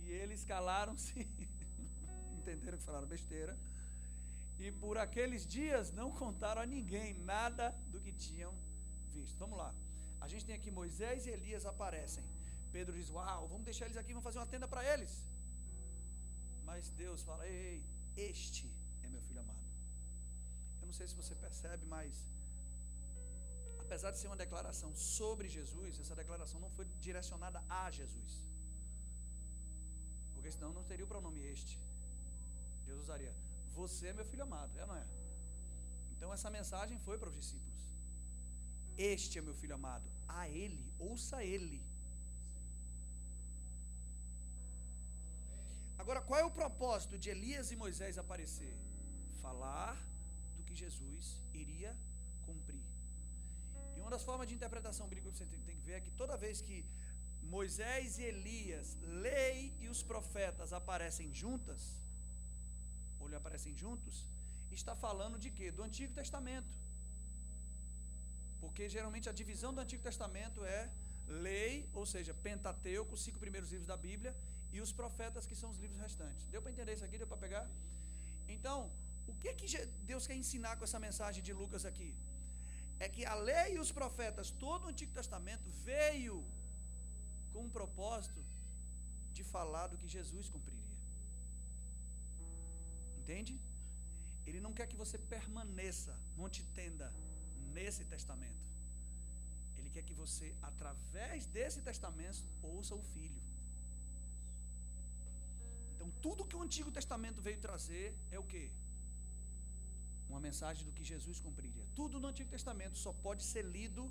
[0.00, 1.14] E eles calaram-se,
[2.52, 3.56] entenderam que falaram besteira,
[4.58, 8.52] e por aqueles dias não contaram a ninguém nada do que tinham
[9.12, 9.36] visto.
[9.38, 9.74] Vamos lá.
[10.20, 12.24] A gente tem aqui Moisés e Elias aparecem.
[12.72, 15.12] Pedro diz: Uau, vamos deixar eles aqui, vamos fazer uma tenda para eles.
[16.68, 17.82] Mas Deus fala: Ei,
[18.16, 18.70] este
[19.02, 19.64] é meu filho amado.
[20.80, 22.24] Eu não sei se você percebe, mas
[23.84, 28.32] apesar de ser uma declaração sobre Jesus, essa declaração não foi direcionada a Jesus.
[30.34, 31.78] Porque senão não teria o pronome este.
[32.86, 33.34] Deus usaria:
[33.74, 35.06] Você é meu filho amado, é ou não é?
[36.12, 37.74] Então essa mensagem foi para os discípulos.
[38.96, 41.82] Este é meu filho amado, a ele, ouça ele.
[45.98, 48.74] Agora, qual é o propósito de Elias e Moisés aparecer?
[49.40, 49.96] Falar
[50.56, 51.96] do que Jesus iria
[52.46, 52.84] cumprir.
[53.96, 56.36] E uma das formas de interpretação bíblica que você tem que ver é que toda
[56.36, 56.84] vez que
[57.42, 61.82] Moisés e Elias, lei e os profetas aparecem juntas,
[63.34, 64.14] lhe aparecem juntos,
[64.80, 65.68] está falando de quê?
[65.78, 66.76] Do Antigo Testamento.
[68.62, 70.82] Porque geralmente a divisão do Antigo Testamento é
[71.46, 74.32] lei, ou seja, Pentateuco, os cinco primeiros livros da Bíblia,
[74.76, 76.44] e os profetas, que são os livros restantes.
[76.52, 77.18] Deu para entender isso aqui?
[77.22, 77.64] Deu para pegar?
[78.54, 78.78] Então,
[79.28, 79.66] o que, que
[80.10, 82.10] Deus quer ensinar com essa mensagem de Lucas aqui?
[82.98, 86.36] É que a lei e os profetas, todo o Antigo Testamento, veio
[87.52, 88.40] com um propósito
[89.32, 90.73] de falar do que Jesus cumpriria.
[93.24, 93.58] Entende?
[94.46, 97.10] Ele não quer que você permaneça, monte tenda,
[97.76, 98.64] nesse testamento.
[99.78, 103.40] Ele quer que você, através desse testamento, ouça o Filho.
[105.94, 108.64] Então, tudo que o Antigo Testamento veio trazer é o que?
[110.28, 111.86] Uma mensagem do que Jesus cumpriria.
[111.96, 114.04] Tudo no Antigo Testamento só pode ser lido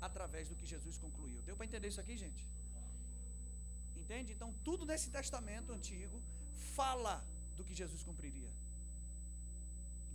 [0.00, 1.42] através do que Jesus concluiu.
[1.42, 2.42] Deu para entender isso aqui, gente?
[4.02, 4.32] Entende?
[4.32, 6.18] Então, tudo nesse testamento antigo
[6.74, 7.22] fala
[7.56, 8.50] do que Jesus cumpriria.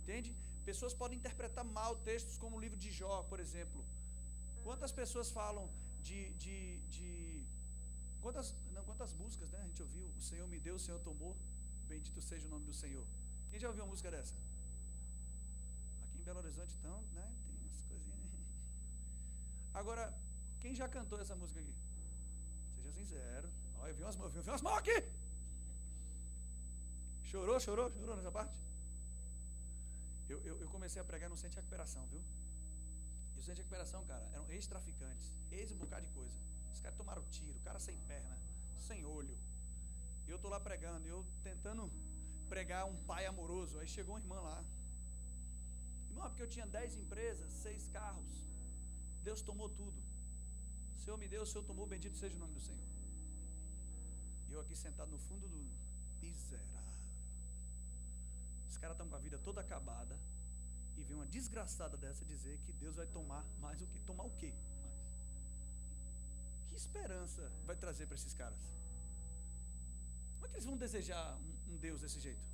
[0.00, 0.34] Entende?
[0.64, 3.84] Pessoas podem interpretar mal textos como o livro de Jó, por exemplo.
[4.64, 5.68] Quantas pessoas falam
[6.02, 7.44] de, de, de
[8.20, 10.06] quantas, não, quantas músicas né, a gente ouviu?
[10.18, 11.36] O Senhor me deu, o Senhor tomou.
[11.88, 13.06] Bendito seja o nome do Senhor.
[13.50, 14.34] Quem já ouviu uma música dessa?
[16.04, 17.26] Aqui em Belo Horizonte, então, né?
[17.46, 18.20] Tem umas coisinhas.
[19.74, 20.14] Agora,
[20.60, 21.74] quem já cantou essa música aqui?
[22.76, 23.48] Seja sincero.
[23.80, 25.19] Olha, eu vi umas, eu vi umas mãos aqui.
[27.30, 28.58] Chorou, chorou, chorou nessa parte?
[30.28, 32.20] Eu, eu, eu comecei a pregar no centro de recuperação, viu?
[33.36, 36.34] E o centro de recuperação, cara, eram ex-traficantes, ex um bocado de coisa.
[36.74, 38.36] Os caras tomaram tiro, cara sem perna,
[38.80, 39.36] sem olho.
[40.26, 41.88] E eu tô lá pregando, eu tentando
[42.48, 43.78] pregar um pai amoroso.
[43.78, 44.64] Aí chegou uma irmã lá.
[46.08, 48.44] Irmã, porque eu tinha dez empresas, seis carros.
[49.22, 50.02] Deus tomou tudo.
[50.96, 52.88] O Senhor me deu, o Senhor tomou, bendito seja o nome do Senhor.
[54.48, 55.60] E eu aqui sentado no fundo do
[56.20, 56.69] miserável.
[58.70, 60.16] Os caras estão com a vida toda acabada
[60.96, 64.00] e vem uma desgraçada dessa dizer que Deus vai tomar mais o que?
[64.10, 64.52] Tomar o quê?
[64.52, 64.90] Mais.
[66.68, 68.58] Que esperança vai trazer para esses caras?
[70.34, 72.50] Como é que eles vão desejar um, um Deus desse jeito?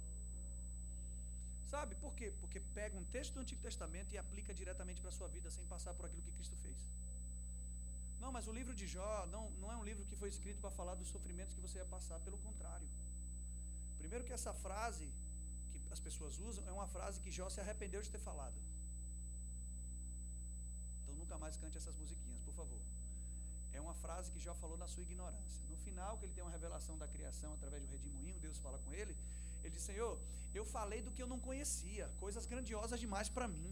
[1.68, 2.32] Sabe por quê?
[2.40, 5.64] Porque pega um texto do Antigo Testamento e aplica diretamente para a sua vida sem
[5.66, 6.78] passar por aquilo que Cristo fez.
[8.20, 10.70] Não, mas o livro de Jó não, não é um livro que foi escrito para
[10.70, 12.88] falar dos sofrimentos que você ia passar, pelo contrário.
[13.98, 15.08] Primeiro que essa frase
[15.94, 18.58] as pessoas usam é uma frase que Jó se arrependeu de ter falado.
[21.02, 22.80] Então nunca mais cante essas musiquinhas, por favor.
[23.72, 25.62] É uma frase que Jó falou na sua ignorância.
[25.70, 28.78] No final, que ele tem uma revelação da criação através de um redemoinho, Deus fala
[28.84, 29.16] com ele.
[29.62, 30.18] Ele diz: Senhor,
[30.54, 33.68] eu falei do que eu não conhecia, coisas grandiosas demais para mim.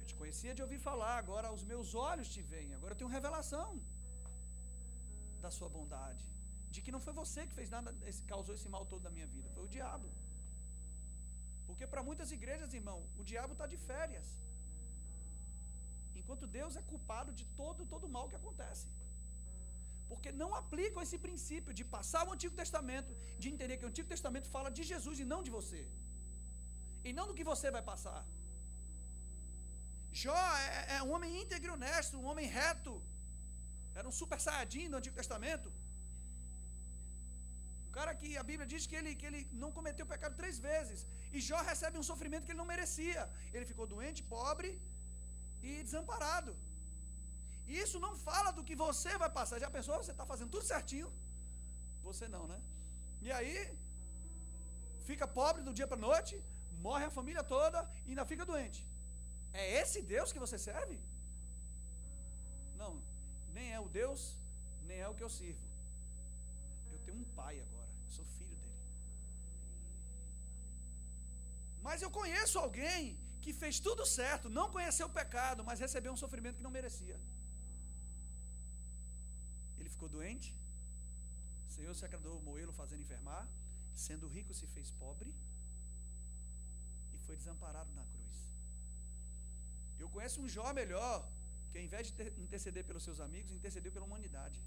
[0.00, 3.10] Eu te conhecia de ouvir falar, agora os meus olhos te veem, agora eu tenho
[3.18, 3.70] revelação
[5.40, 6.24] da sua bondade
[6.74, 7.90] de que não foi você que fez nada,
[8.32, 10.08] causou esse mal todo na minha vida, foi o diabo.
[11.68, 14.26] Porque para muitas igrejas, irmão, o diabo está de férias.
[16.20, 18.86] Enquanto Deus é culpado de todo todo mal que acontece.
[20.10, 24.08] Porque não aplicam esse princípio de passar o Antigo Testamento, de entender que o Antigo
[24.14, 25.82] Testamento fala de Jesus e não de você.
[27.08, 28.20] E não do que você vai passar.
[30.24, 32.94] Jó é, é um homem íntegro honesto, um homem reto.
[33.98, 35.70] Era um super saiyajin no Antigo Testamento
[37.96, 41.00] cara que a Bíblia diz que ele, que ele não cometeu pecado três vezes.
[41.34, 43.22] E Jó recebe um sofrimento que ele não merecia.
[43.54, 44.70] Ele ficou doente, pobre
[45.68, 46.52] e desamparado.
[47.70, 49.62] E isso não fala do que você vai passar.
[49.66, 49.96] Já pensou?
[50.02, 51.10] Você está fazendo tudo certinho.
[52.08, 52.58] Você não, né?
[53.26, 53.58] E aí,
[55.10, 56.34] fica pobre do dia para noite,
[56.86, 58.80] morre a família toda e ainda fica doente.
[59.62, 60.96] É esse Deus que você serve?
[62.82, 62.92] Não,
[63.56, 64.22] nem é o Deus,
[64.88, 65.64] nem é o que eu sirvo.
[66.92, 67.73] Eu tenho um pai agora.
[71.86, 73.00] Mas eu conheço alguém
[73.44, 77.16] que fez tudo certo, não conheceu o pecado, mas recebeu um sofrimento que não merecia.
[79.78, 80.48] Ele ficou doente,
[81.68, 83.44] o Senhor se agradou moê-lo, fazendo enfermar,
[84.06, 85.30] sendo rico se fez pobre
[87.14, 88.34] e foi desamparado na cruz.
[90.02, 91.16] Eu conheço um Jó melhor,
[91.70, 92.14] que ao invés de
[92.46, 94.58] interceder pelos seus amigos, intercedeu pela humanidade.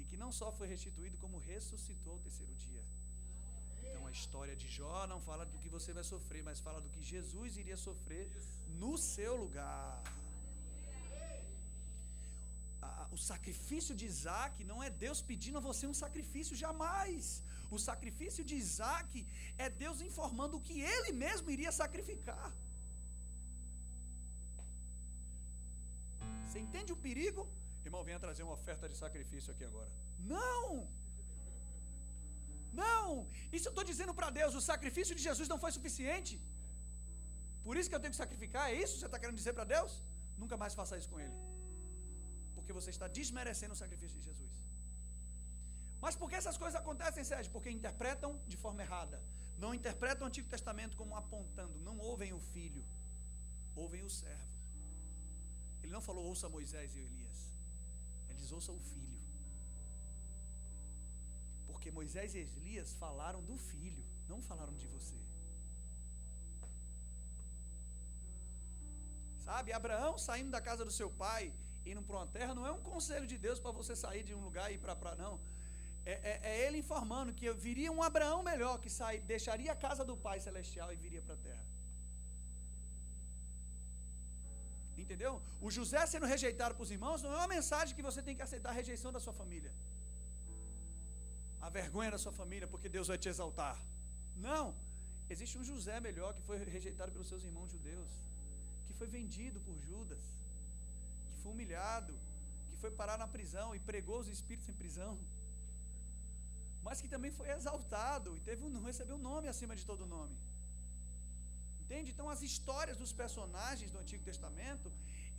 [0.00, 2.82] E que não só foi restituído, como ressuscitou ao terceiro dia.
[3.86, 6.92] Então a história de Jó não fala do que você vai sofrer, mas fala do
[6.94, 8.24] que Jesus iria sofrer
[8.82, 10.02] no seu lugar.
[13.16, 17.42] O sacrifício de Isaac não é Deus pedindo a você um sacrifício, jamais.
[17.76, 19.26] O sacrifício de Isaac
[19.64, 22.48] é Deus informando o que ele mesmo iria sacrificar.
[26.46, 27.48] Você entende o perigo?
[27.84, 29.90] Irmão, venha trazer uma oferta de sacrifício aqui agora.
[30.18, 30.86] Não!
[32.82, 33.06] Não!
[33.56, 36.34] Isso eu estou dizendo para Deus: o sacrifício de Jesus não foi suficiente.
[37.66, 38.64] Por isso que eu tenho que sacrificar?
[38.72, 39.92] É isso que você está querendo dizer para Deus?
[40.42, 41.36] Nunca mais faça isso com Ele.
[42.56, 44.54] Porque você está desmerecendo o sacrifício de Jesus.
[46.04, 47.50] Mas por que essas coisas acontecem, Sérgio?
[47.54, 49.18] Porque interpretam de forma errada.
[49.64, 51.76] Não interpretam o Antigo Testamento como apontando.
[51.88, 52.84] Não ouvem o filho,
[53.74, 54.54] ouvem o servo.
[55.82, 57.38] Ele não falou ouça Moisés e Elias.
[58.28, 59.15] Ele diz ouça o filho.
[61.76, 65.18] Porque Moisés e Elias falaram do filho, não falaram de você.
[69.46, 71.42] Sabe, Abraão saindo da casa do seu pai,
[71.90, 74.42] indo para uma terra, não é um conselho de Deus para você sair de um
[74.46, 75.34] lugar e ir para não.
[76.12, 80.02] É, é, é, ele informando que viria um Abraão melhor, que sair, deixaria a casa
[80.10, 81.66] do Pai Celestial e viria para a terra.
[85.04, 85.34] Entendeu?
[85.60, 88.46] O José sendo rejeitado por os irmãos não é uma mensagem que você tem que
[88.48, 89.74] aceitar a rejeição da sua família
[91.66, 93.76] a vergonha da sua família, porque Deus vai te exaltar.
[94.48, 94.64] Não.
[95.28, 98.10] Existe um José melhor que foi rejeitado pelos seus irmãos judeus,
[98.86, 100.24] que foi vendido por Judas,
[101.32, 102.14] que foi humilhado,
[102.70, 105.18] que foi parar na prisão e pregou os espíritos em prisão,
[106.86, 110.36] mas que também foi exaltado e teve um, recebeu um nome acima de todo nome.
[111.82, 112.12] Entende?
[112.12, 114.88] Então as histórias dos personagens do Antigo Testamento,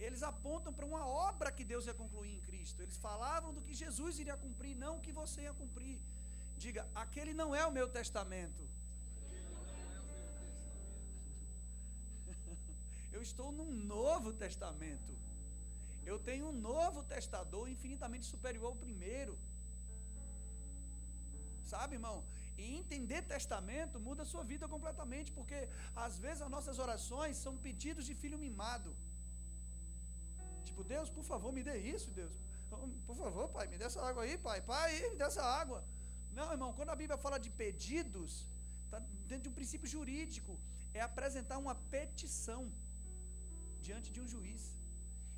[0.06, 2.82] eles apontam para uma obra que Deus ia concluir em Cristo.
[2.82, 5.98] Eles falavam do que Jesus iria cumprir, não o que você ia cumprir.
[6.64, 8.64] Diga, aquele não é o meu testamento.
[13.16, 15.14] Eu estou num novo testamento.
[16.12, 19.38] Eu tenho um novo testador infinitamente superior ao primeiro.
[21.74, 22.18] Sabe, irmão?
[22.58, 25.60] E entender testamento muda a sua vida completamente, porque
[26.06, 28.96] às vezes as nossas orações são pedidos de filho mimado.
[30.68, 32.34] Tipo, Deus, por favor, me dê isso, Deus.
[33.06, 34.60] Por favor, pai, me dê essa água aí, pai.
[34.62, 35.84] Pai, me dê essa água.
[36.40, 38.32] Não, irmão, quando a Bíblia fala de pedidos,
[38.86, 40.54] está dentro de um princípio jurídico,
[40.98, 42.62] é apresentar uma petição
[43.88, 44.64] diante de um juiz.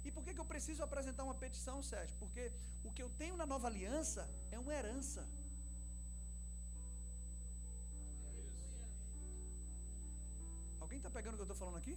[0.08, 2.16] E por que, que eu preciso apresentar uma petição, Sérgio?
[2.24, 2.44] Porque
[2.88, 4.24] o que eu tenho na nova aliança
[4.56, 5.24] é uma herança.
[10.84, 11.96] Alguém está pegando o que eu estou falando aqui?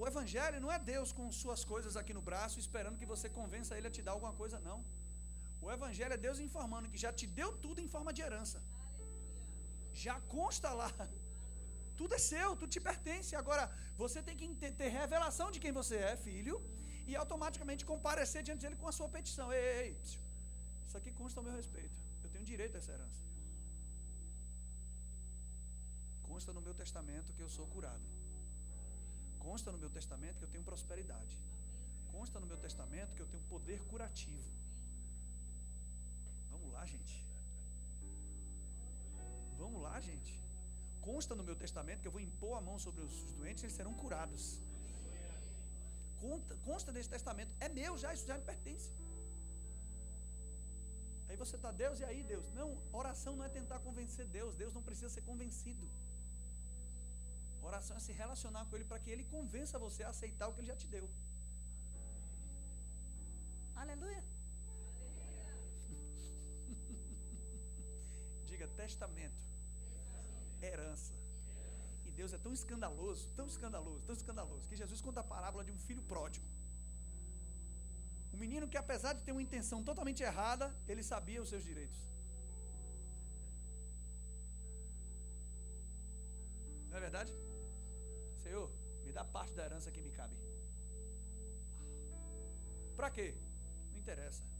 [0.00, 3.76] o Evangelho não é Deus com suas coisas aqui no braço, esperando que você convença
[3.76, 4.78] Ele a te dar alguma coisa, não.
[5.64, 8.58] O Evangelho é Deus informando que já te deu tudo em forma de herança.
[10.04, 10.90] Já consta lá.
[11.98, 13.30] Tudo é seu, tudo te pertence.
[13.42, 13.64] Agora,
[14.02, 14.48] você tem que
[14.80, 16.56] ter revelação de quem você é, filho,
[17.10, 19.46] e automaticamente comparecer diante dele com a sua petição.
[19.52, 19.92] Ei, ei, ei,
[20.86, 21.96] isso aqui consta ao meu respeito.
[22.24, 23.22] Eu tenho direito a essa herança.
[26.30, 28.06] Consta no meu testamento que eu sou curado.
[29.46, 31.36] Consta no meu testamento que eu tenho prosperidade.
[32.14, 34.50] Consta no meu testamento que eu tenho poder curativo
[36.72, 37.14] lá, gente.
[39.58, 40.32] Vamos lá, gente.
[41.08, 43.76] Consta no meu testamento que eu vou impor a mão sobre os doentes e eles
[43.76, 44.44] serão curados.
[46.20, 47.54] Consta, consta nesse testamento.
[47.60, 48.90] É meu já, isso já me pertence.
[51.28, 52.46] Aí você está, Deus, e aí, Deus?
[52.58, 54.54] Não, oração não é tentar convencer Deus.
[54.62, 55.86] Deus não precisa ser convencido.
[57.62, 60.60] Oração é se relacionar com Ele para que Ele convença você a aceitar o que
[60.60, 61.08] Ele já te deu.
[63.82, 64.22] Aleluia.
[68.54, 69.40] Diga testamento.
[70.62, 71.12] Herança.
[72.06, 75.72] E Deus é tão escandaloso, tão escandaloso, tão escandaloso, que Jesus conta a parábola de
[75.72, 76.46] um filho pródigo.
[78.32, 82.00] Um menino que, apesar de ter uma intenção totalmente errada, ele sabia os seus direitos.
[86.90, 87.32] Não é verdade?
[88.44, 88.70] Senhor,
[89.04, 90.36] me dá parte da herança que me cabe.
[92.96, 93.34] Para quê?
[93.92, 94.53] Não interessa.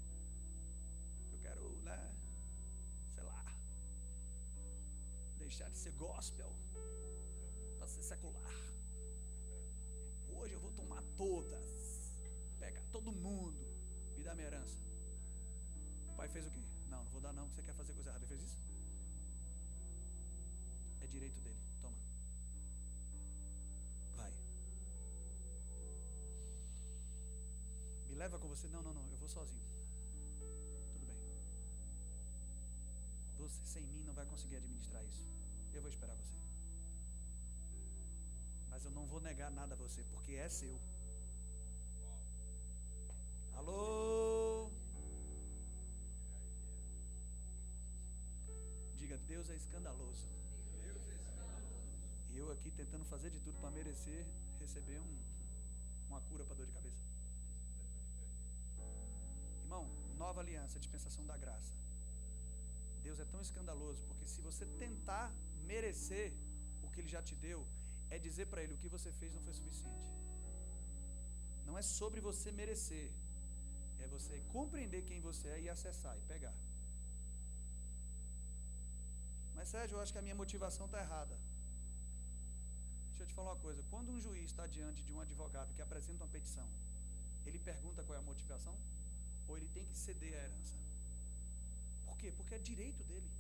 [5.45, 6.51] Deixar de ser gospel
[7.79, 8.55] para ser secular.
[10.37, 12.13] Hoje eu vou tomar todas,
[12.59, 13.61] pegar todo mundo,
[14.17, 14.79] me dá minha herança.
[16.09, 16.63] O pai fez o quê?
[16.89, 18.25] Não, não vou dar não, você quer fazer coisa errada.
[18.25, 18.59] Ele fez isso?
[21.03, 21.61] É direito dele.
[21.83, 21.97] Toma.
[24.17, 24.33] Vai.
[28.09, 28.67] Me leva com você?
[28.69, 29.07] Não, não, não.
[29.11, 29.74] Eu vou sozinho.
[33.45, 35.23] Você sem mim não vai conseguir administrar isso.
[35.75, 36.37] Eu vou esperar você.
[38.71, 40.75] Mas eu não vou negar nada a você, porque é seu.
[43.59, 44.71] Alô?
[48.97, 50.27] Diga, Deus é escandaloso.
[52.31, 54.25] E eu aqui tentando fazer de tudo para merecer
[54.59, 55.17] receber um,
[56.09, 57.03] uma cura para dor de cabeça.
[59.63, 59.87] Irmão,
[60.17, 61.84] nova aliança, dispensação da graça.
[63.07, 65.27] Deus é tão escandaloso, porque se você tentar
[65.71, 66.27] merecer
[66.85, 67.61] o que Ele já te deu,
[68.15, 70.05] é dizer para Ele o que você fez não foi suficiente.
[71.67, 73.09] Não é sobre você merecer,
[74.05, 76.55] é você compreender quem você é e acessar e pegar.
[79.57, 81.37] Mas Sérgio, eu acho que a minha motivação está errada.
[83.09, 85.83] Deixa eu te falar uma coisa: quando um juiz está diante de um advogado que
[85.87, 86.69] apresenta uma petição,
[87.47, 88.77] ele pergunta qual é a motivação?
[89.49, 90.84] Ou ele tem que ceder a herança?
[92.15, 92.31] Por quê?
[92.39, 93.31] Porque é direito dele.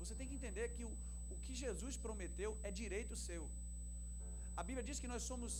[0.00, 0.92] Você tem que entender que o,
[1.34, 3.42] o que Jesus prometeu é direito seu.
[4.60, 5.52] A Bíblia diz que nós somos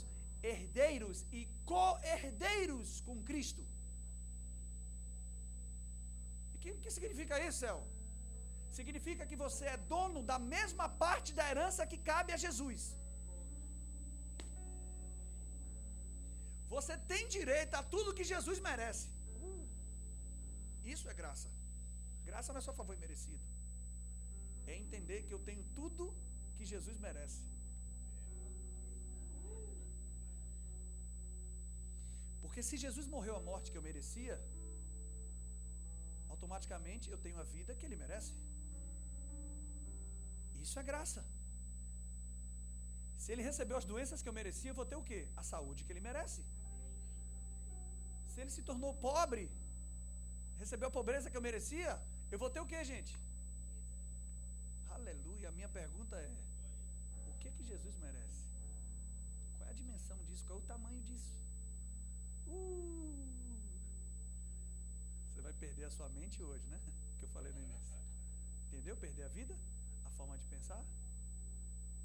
[0.51, 1.41] herdeiros e
[1.73, 3.63] co-herdeiros com Cristo.
[6.53, 7.79] E o que, que significa isso, céu?
[8.81, 12.83] Significa que você é dono da mesma parte da herança que cabe a Jesus.
[16.75, 19.09] Você tem direito a tudo que Jesus merece.
[20.95, 21.49] Isso é graça.
[22.33, 23.45] Graça não é só favor merecido.
[24.71, 26.05] É entender que eu tenho tudo
[26.57, 27.43] que Jesus merece.
[32.43, 34.37] Porque se Jesus morreu a morte que eu merecia,
[36.35, 38.33] automaticamente eu tenho a vida que ele merece.
[40.65, 41.23] Isso é graça.
[43.23, 45.21] Se ele recebeu as doenças que eu merecia, eu vou ter o quê?
[45.43, 46.43] A saúde que ele merece.
[48.33, 49.45] Se ele se tornou pobre,
[50.63, 51.93] recebeu a pobreza que eu merecia,
[52.33, 53.15] eu vou ter o quê, gente?
[54.97, 55.51] Aleluia.
[55.51, 56.31] A minha pergunta é:
[57.31, 58.45] o que que Jesus merece?
[59.59, 60.45] Qual é a dimensão disso?
[60.47, 61.35] Qual é o tamanho disso?
[62.47, 63.29] Uh,
[65.29, 66.81] você vai perder a sua mente hoje, né?
[67.19, 67.93] Que eu falei no início.
[68.69, 68.97] Entendeu?
[68.97, 69.55] Perder a vida?
[70.07, 70.83] A forma de pensar?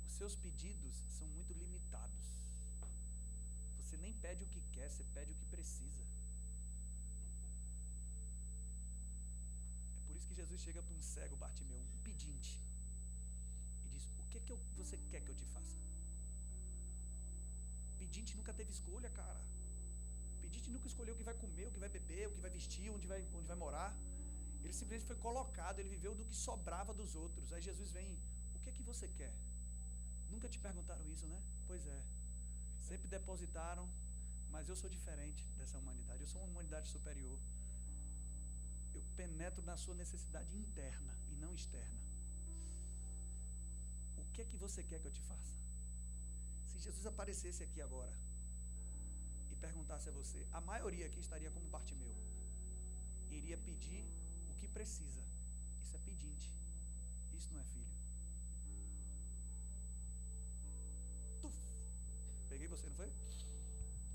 [0.08, 2.26] Os seus pedidos são muito limitados.
[3.80, 6.07] Você nem pede o que quer, você pede o que precisa.
[10.18, 12.52] Por isso que Jesus chega para um cego Bartimeu, um pedinte,
[13.86, 15.76] e diz: O que, que eu, você quer que eu te faça?
[18.00, 19.42] Pedinte nunca teve escolha, cara.
[20.42, 22.90] Pedinte nunca escolheu o que vai comer, o que vai beber, o que vai vestir,
[22.96, 23.92] onde vai, onde vai morar.
[24.64, 27.54] Ele simplesmente foi colocado, ele viveu do que sobrava dos outros.
[27.54, 28.10] Aí Jesus vem:
[28.56, 29.34] O que é que você quer?
[30.32, 31.40] Nunca te perguntaram isso, né?
[31.68, 32.00] Pois é.
[32.90, 33.88] Sempre depositaram,
[34.50, 36.22] mas eu sou diferente dessa humanidade.
[36.22, 37.38] Eu sou uma humanidade superior.
[38.98, 42.02] Eu penetro na sua necessidade interna e não externa.
[44.18, 45.54] O que é que você quer que eu te faça?
[46.70, 48.16] Se Jesus aparecesse aqui agora
[49.52, 52.16] e perguntasse a você, a maioria aqui estaria como Bartimeu.
[53.30, 54.04] Iria pedir
[54.50, 55.22] o que precisa.
[55.84, 56.52] Isso é pedinte.
[57.38, 57.94] Isso não é filho.
[61.44, 61.56] Tuf.
[62.50, 63.12] Peguei você, não foi?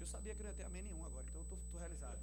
[0.00, 2.18] Eu sabia que não ia ter amém nenhum agora, então eu estou realizado.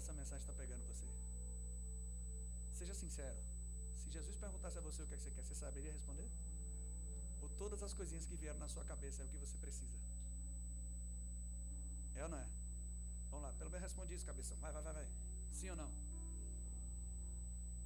[0.00, 1.06] Essa mensagem está pegando você.
[2.80, 3.40] Seja sincero.
[4.00, 6.28] Se Jesus perguntasse a você o que, é que você quer, você saberia responder?
[7.42, 9.98] Ou todas as coisinhas que vieram na sua cabeça é o que você precisa?
[12.16, 12.46] É ou não é?
[13.30, 14.56] Vamos lá, pelo menos responde isso, cabeção.
[14.58, 15.08] Vai, vai, vai, vai.
[15.52, 15.90] Sim ou não?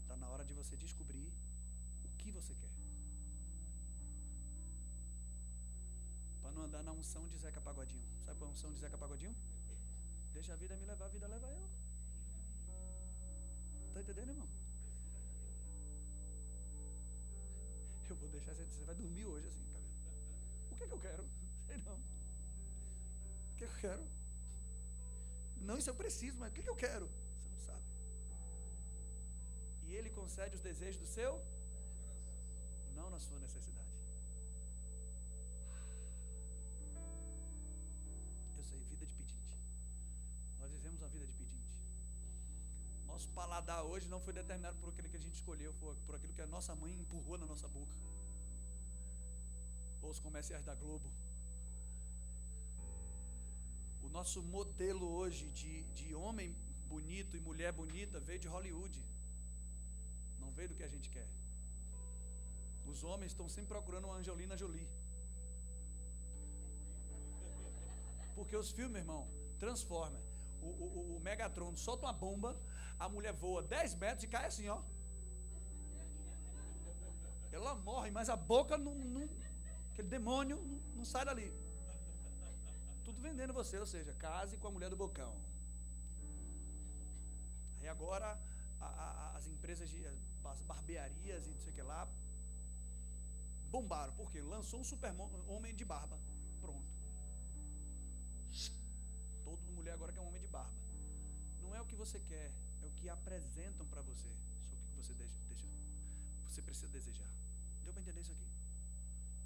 [0.02, 1.28] Está na hora de você descobrir
[2.04, 2.70] o que você quer.
[6.42, 8.06] Para não andar na unção de Zeca Pagodinho.
[8.24, 9.34] Sabe qual é a unção de Zeca Pagodinho?
[10.32, 11.83] Deixa a vida me levar, a vida leva eu.
[13.94, 14.48] Está entendendo, irmão?
[18.10, 19.84] Eu vou deixar você, você vai dormir hoje assim, cara.
[20.72, 21.24] O que é que eu quero?
[21.68, 21.94] Sei não.
[21.94, 24.04] O que é que eu quero?
[25.60, 27.06] Não, isso eu preciso, mas o que é que eu quero?
[27.06, 27.84] Você não sabe.
[29.84, 31.40] E ele concede os desejos do seu?
[32.96, 33.83] Não na sua necessidade.
[43.14, 46.32] Nosso paladar hoje não foi determinado por aquilo que a gente escolheu, foi por aquilo
[46.36, 47.94] que a nossa mãe empurrou na nossa boca.
[50.02, 51.08] Ou os comerciais da Globo.
[54.02, 56.56] O nosso modelo hoje de, de homem
[56.88, 59.00] bonito e mulher bonita veio de Hollywood.
[60.40, 61.28] Não veio do que a gente quer.
[62.84, 64.88] Os homens estão sempre procurando uma Angelina Jolie.
[68.34, 69.24] Porque os filmes, irmão,
[69.60, 70.20] transformam.
[70.60, 72.56] O, o, o Megatron solta uma bomba,
[72.98, 74.80] a mulher voa 10 metros e cai assim, ó.
[77.52, 78.94] Ela morre, mas a boca não.
[78.94, 79.28] não
[79.92, 81.52] aquele demônio não, não sai dali.
[83.04, 85.34] Tudo vendendo você, ou seja, case com a mulher do bocão.
[87.80, 88.38] Aí agora
[88.80, 92.08] a, a, as empresas de as barbearias e não sei o que lá
[93.74, 94.12] bombaram.
[94.14, 94.40] Por quê?
[94.40, 95.12] Lançou um super
[95.48, 96.16] homem de barba.
[96.60, 96.92] Pronto.
[99.44, 100.70] Todo mulher agora quer um homem de barba.
[101.62, 102.52] Não é o que você quer,
[103.04, 104.30] que apresentam para você.
[104.80, 105.66] Só que você deixa, deixa,
[106.48, 107.28] você precisa desejar.
[107.84, 108.46] Deu para entender isso aqui?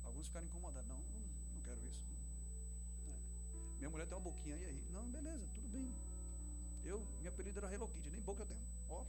[0.04, 0.88] Alguns ficaram incomodados.
[0.88, 2.04] Não, não, quero isso.
[3.08, 3.78] É.
[3.78, 4.80] Minha mulher tem uma boquinha aí, aí.
[4.92, 5.92] Não, beleza, tudo bem.
[6.84, 8.62] Eu, minha apelido era Hello Kitty, nem boca eu tenho.
[8.88, 9.04] Ó.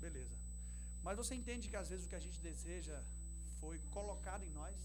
[0.00, 0.36] Beleza.
[1.04, 3.00] Mas você entende que às vezes o que a gente deseja
[3.60, 4.76] foi colocado em nós,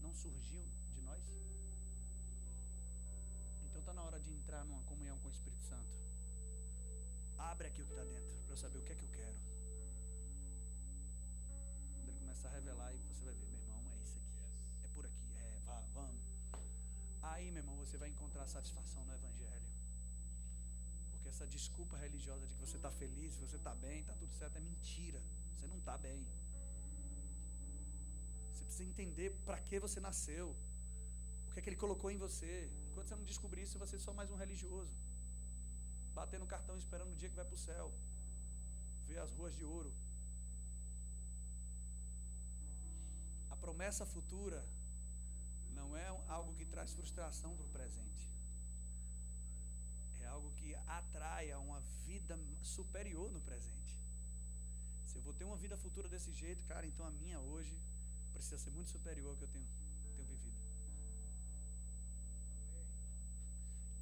[0.00, 0.64] não surgiu
[0.94, 1.22] de nós?
[3.84, 5.92] Está na hora de entrar numa comunhão com o Espírito Santo.
[7.36, 9.36] Abre aqui o que está dentro, para eu saber o que é que eu quero.
[11.92, 14.86] Quando ele começar a revelar, aí você vai ver, meu irmão, é isso aqui.
[14.86, 16.24] É por aqui, é, vá, vamos.
[17.24, 19.68] Aí, meu irmão, você vai encontrar satisfação no Evangelho
[21.28, 24.60] essa desculpa religiosa de que você está feliz, você está bem, está tudo certo, é
[24.60, 25.20] mentira.
[25.56, 26.24] Você não está bem.
[28.54, 30.56] Você precisa entender para que você nasceu,
[31.48, 32.70] o que é que ele colocou em você.
[32.94, 34.94] Enquanto você não descobrir isso, você é só mais um religioso,
[36.14, 37.92] batendo cartão esperando o dia que vai para o céu,
[39.08, 39.92] ver as ruas de ouro.
[43.50, 44.64] A promessa futura
[45.80, 48.24] não é algo que traz frustração para o presente
[50.34, 53.92] algo que atrai a uma vida superior no presente.
[55.06, 57.74] Se eu vou ter uma vida futura desse jeito, cara, então a minha hoje
[58.32, 59.68] precisa ser muito superior ao que eu tenho,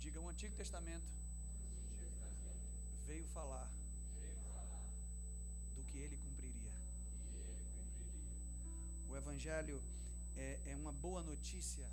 [0.02, 1.08] Diga, o Antigo Testamento
[3.06, 3.70] veio falar
[5.76, 6.72] do que ele cumpriria.
[9.08, 9.80] O Evangelho
[10.34, 11.88] é, é uma boa notícia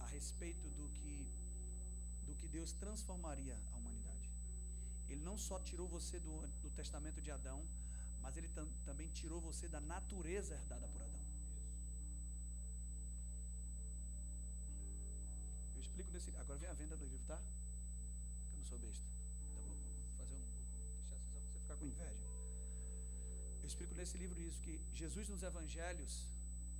[0.00, 1.14] a respeito do que
[2.26, 4.30] do que Deus transformaria a humanidade.
[5.10, 7.62] Ele não só tirou você do, do testamento de Adão,
[8.22, 11.11] mas ele tam, também tirou você da natureza herdada por Adão.
[15.86, 16.30] Explico nesse.
[16.42, 17.38] Agora vem a venda do livro, tá?
[18.50, 19.04] Eu não sou besta.
[19.50, 19.76] Então vou,
[20.18, 20.44] fazer um.
[21.00, 22.26] Deixar só você ficar com inveja.
[23.62, 26.14] Eu explico nesse livro isso, que Jesus nos evangelhos,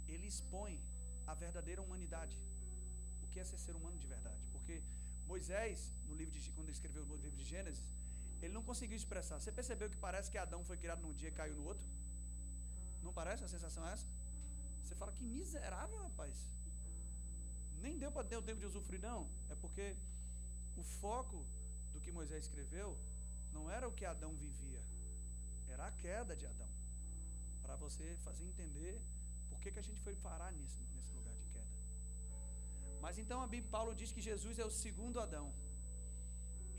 [0.08, 0.80] ele expõe
[1.26, 2.36] a verdadeira humanidade.
[3.24, 4.42] O que é ser ser humano de verdade.
[4.54, 4.82] Porque
[5.32, 7.84] Moisés, no livro de, quando ele escreveu o livro de Gênesis,
[8.42, 9.38] ele não conseguiu expressar.
[9.40, 11.86] Você percebeu que parece que Adão foi criado num dia e caiu no outro?
[13.06, 13.44] Não parece?
[13.44, 14.06] A sensação é essa?
[14.84, 16.34] Você fala que miserável, rapaz.
[17.84, 19.20] Nem deu para ter o tempo de usufruir, não.
[19.52, 19.86] É porque
[20.82, 21.38] o foco
[21.92, 22.88] do que Moisés escreveu
[23.56, 24.82] não era o que Adão vivia,
[25.74, 26.70] era a queda de Adão.
[27.64, 28.94] Para você fazer entender
[29.50, 31.74] por que, que a gente foi parar nisso, nesse lugar de queda.
[33.04, 35.46] Mas então a Bíblia Paulo diz que Jesus é o segundo Adão.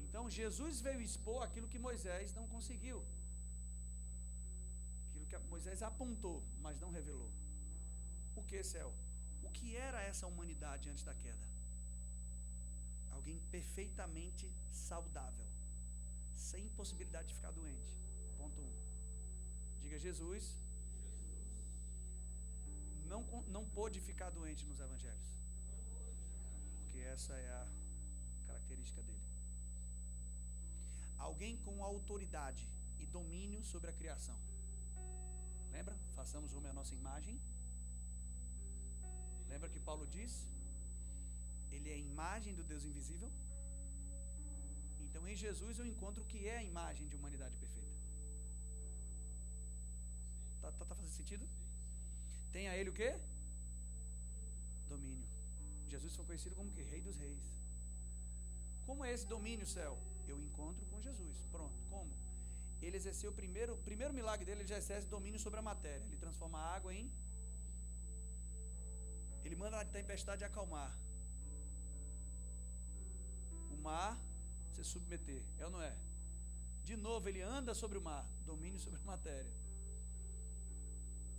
[0.06, 3.00] Então Jesus veio expor aquilo que Moisés não conseguiu.
[5.08, 7.32] Aquilo que Moisés apontou, mas não revelou.
[8.36, 8.92] O que, céu?
[9.44, 11.48] O que era essa humanidade antes da queda?
[13.12, 15.48] Alguém perfeitamente saudável,
[16.36, 17.94] sem possibilidade de ficar doente.
[18.38, 18.64] Ponto 1.
[18.64, 18.74] Um.
[19.82, 20.58] Diga Jesus.
[23.06, 23.22] Não,
[23.56, 25.34] não pôde ficar doente nos evangelhos
[26.94, 27.66] porque essa é a
[28.46, 29.26] característica dele.
[31.18, 32.70] Alguém com autoridade
[33.00, 34.38] e domínio sobre a criação.
[35.72, 35.96] Lembra?
[36.16, 37.40] Façamos homem a nossa imagem.
[39.54, 40.34] Lembra que Paulo diz?
[41.76, 43.30] Ele é a imagem do Deus invisível.
[45.06, 48.00] Então em Jesus eu encontro o que é a imagem de humanidade perfeita.
[50.62, 51.46] Tá, tá, tá fazendo sentido?
[52.56, 53.10] Tem a ele o quê?
[54.94, 55.28] Domínio.
[55.94, 57.44] Jesus foi conhecido como que Rei dos Reis.
[58.88, 59.94] Como é esse domínio, céu?
[60.28, 61.38] Eu encontro com Jesus.
[61.52, 61.78] Pronto.
[61.90, 62.12] Como?
[62.82, 66.04] Ele exerceu o primeiro, primeiro milagre dele, ele já exerce domínio sobre a matéria.
[66.08, 67.10] Ele transforma a água em.
[69.44, 70.92] Ele manda a tempestade acalmar.
[73.72, 74.18] O mar
[74.74, 75.42] se submeter.
[75.60, 75.94] É ou não é?
[76.84, 79.54] De novo, ele anda sobre o mar, domínio sobre a matéria.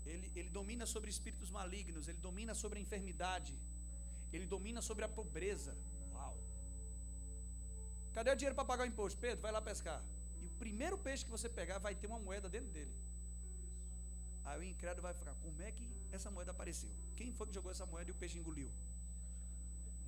[0.07, 3.55] Ele, ele domina sobre espíritos malignos, ele domina sobre a enfermidade,
[4.33, 5.73] Ele domina sobre a pobreza.
[6.13, 6.37] Uau.
[8.13, 9.19] Cadê o dinheiro para pagar o imposto?
[9.21, 10.03] Pedro, vai lá pescar.
[10.43, 12.93] E o primeiro peixe que você pegar vai ter uma moeda dentro dele.
[14.45, 16.91] Aí o incrédulo vai ficar: como é que essa moeda apareceu?
[17.17, 18.71] Quem foi que jogou essa moeda e o peixe engoliu?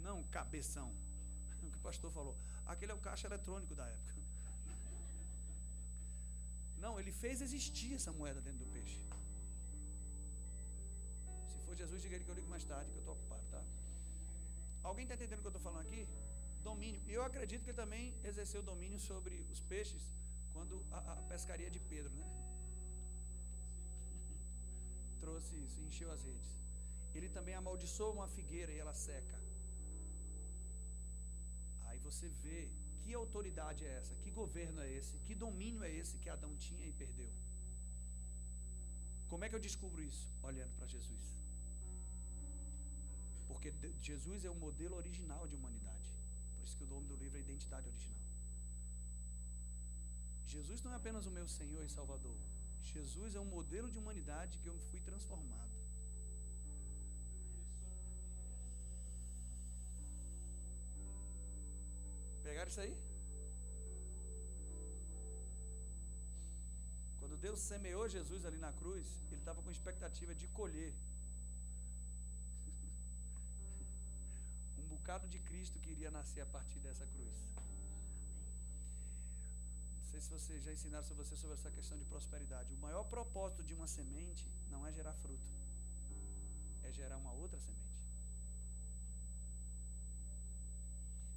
[0.01, 0.91] Não, cabeção.
[1.67, 2.37] O que o pastor falou.
[2.67, 4.15] Aquele é o caixa eletrônico da época.
[6.79, 9.01] Não, ele fez existir essa moeda dentro do peixe.
[11.51, 13.63] Se for Jesus, diga ele que eu ligo mais tarde, que eu estou ocupado, tá?
[14.85, 16.07] Alguém está entendendo o que eu estou falando aqui?
[16.63, 17.03] Domínio.
[17.09, 20.09] Eu acredito que ele também exerceu domínio sobre os peixes
[20.53, 22.36] quando a, a pescaria de Pedro, né?
[25.27, 26.51] Trouxe isso, encheu as redes.
[27.17, 29.39] Ele também amaldiçoou uma figueira e ela seca.
[31.87, 32.59] Aí você vê
[33.01, 34.15] que autoridade é essa?
[34.23, 35.15] Que governo é esse?
[35.27, 37.31] Que domínio é esse que Adão tinha e perdeu?
[39.31, 40.29] Como é que eu descubro isso?
[40.51, 41.27] Olhando para Jesus.
[43.49, 43.73] Porque
[44.11, 46.11] Jesus é o modelo original de humanidade.
[46.57, 48.23] Por isso que o nome do livro é Identidade Original.
[50.47, 52.39] Jesus não é apenas o meu Senhor e Salvador.
[52.83, 55.75] Jesus é um modelo de humanidade que eu fui transformado.
[62.43, 62.97] Pegaram isso aí?
[67.19, 70.93] Quando Deus semeou Jesus ali na cruz, ele estava com expectativa de colher
[74.79, 77.35] um bocado de Cristo que iria nascer a partir dessa cruz.
[80.17, 82.73] Sei se vocês já ensinaram sobre você sobre essa questão de prosperidade.
[82.73, 85.47] O maior propósito de uma semente não é gerar fruto,
[86.85, 88.01] é gerar uma outra semente.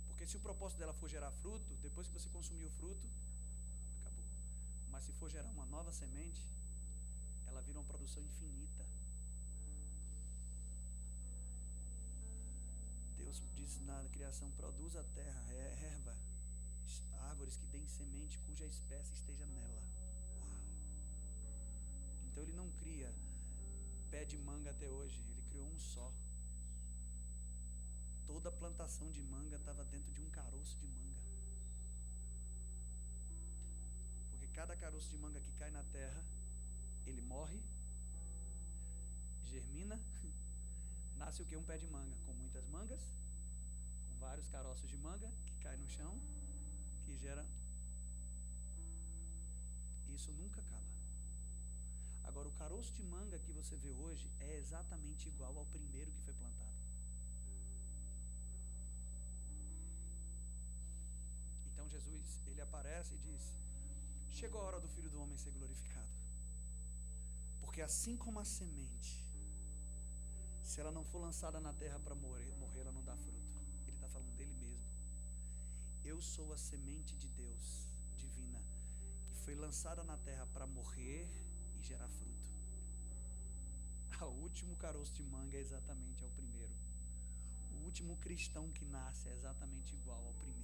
[0.08, 3.06] Porque se o propósito dela for gerar fruto, depois que você consumir o fruto,
[4.00, 4.24] acabou.
[4.92, 6.42] Mas se for gerar uma nova semente,
[7.48, 8.86] ela vira uma produção infinita.
[13.18, 16.16] Deus diz na criação: produz a terra, é erva,
[17.30, 19.82] árvores que deem semente, cuja espécie esteja nela.
[20.40, 20.58] Uau.
[22.28, 23.12] Então ele não cria
[24.12, 26.12] pé de manga até hoje, ele criou um só.
[28.26, 31.22] Toda plantação de manga estava dentro de um caroço de manga.
[34.32, 36.24] Porque cada caroço de manga que cai na terra,
[37.06, 37.60] ele morre,
[39.46, 40.00] germina,
[41.18, 41.56] nasce o que?
[41.56, 43.02] Um pé de manga, com muitas mangas,
[44.08, 46.14] com vários caroços de manga que cai no chão,
[47.10, 47.46] que gera.
[50.18, 50.90] Isso nunca acaba.
[52.24, 56.22] Agora, o caroço de manga que você vê hoje é exatamente igual ao primeiro que
[56.22, 56.70] foi plantado.
[62.00, 63.54] Jesus, ele aparece e diz:
[64.30, 66.08] Chegou a hora do filho do homem ser glorificado.
[67.62, 69.26] Porque assim como a semente,
[70.64, 73.50] se ela não for lançada na terra para morrer, morrer, ela não dá fruto.
[73.88, 74.59] Ele está falando dele.
[76.12, 77.66] Eu sou a semente de Deus
[78.22, 78.60] divina,
[79.30, 81.30] que foi lançada na terra para morrer
[81.78, 82.50] e gerar fruto.
[84.26, 86.74] O último caroço de manga é exatamente ao primeiro.
[87.76, 90.60] O último cristão que nasce é exatamente igual ao primeiro.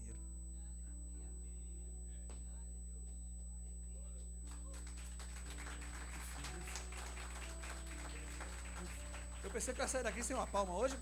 [9.56, 10.98] pensei que ia sair daqui sem uma palma hoje.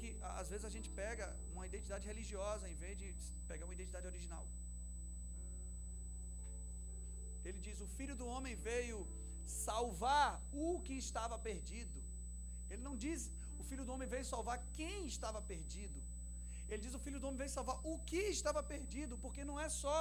[0.00, 3.08] Que às vezes a gente pega uma identidade religiosa em vez de
[3.50, 4.44] pegar uma identidade original.
[7.48, 8.98] Ele diz: O filho do homem veio
[9.64, 10.30] salvar
[10.64, 12.00] o que estava perdido.
[12.70, 13.30] Ele não diz:
[13.60, 16.00] O filho do homem veio salvar quem estava perdido.
[16.68, 19.68] Ele diz: O filho do homem veio salvar o que estava perdido, porque não é
[19.82, 19.96] só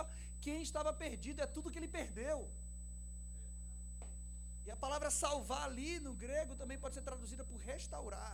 [0.46, 2.40] quem estava perdido, é tudo que ele perdeu.
[4.66, 8.34] E a palavra salvar ali no grego também pode ser traduzida por restaurar.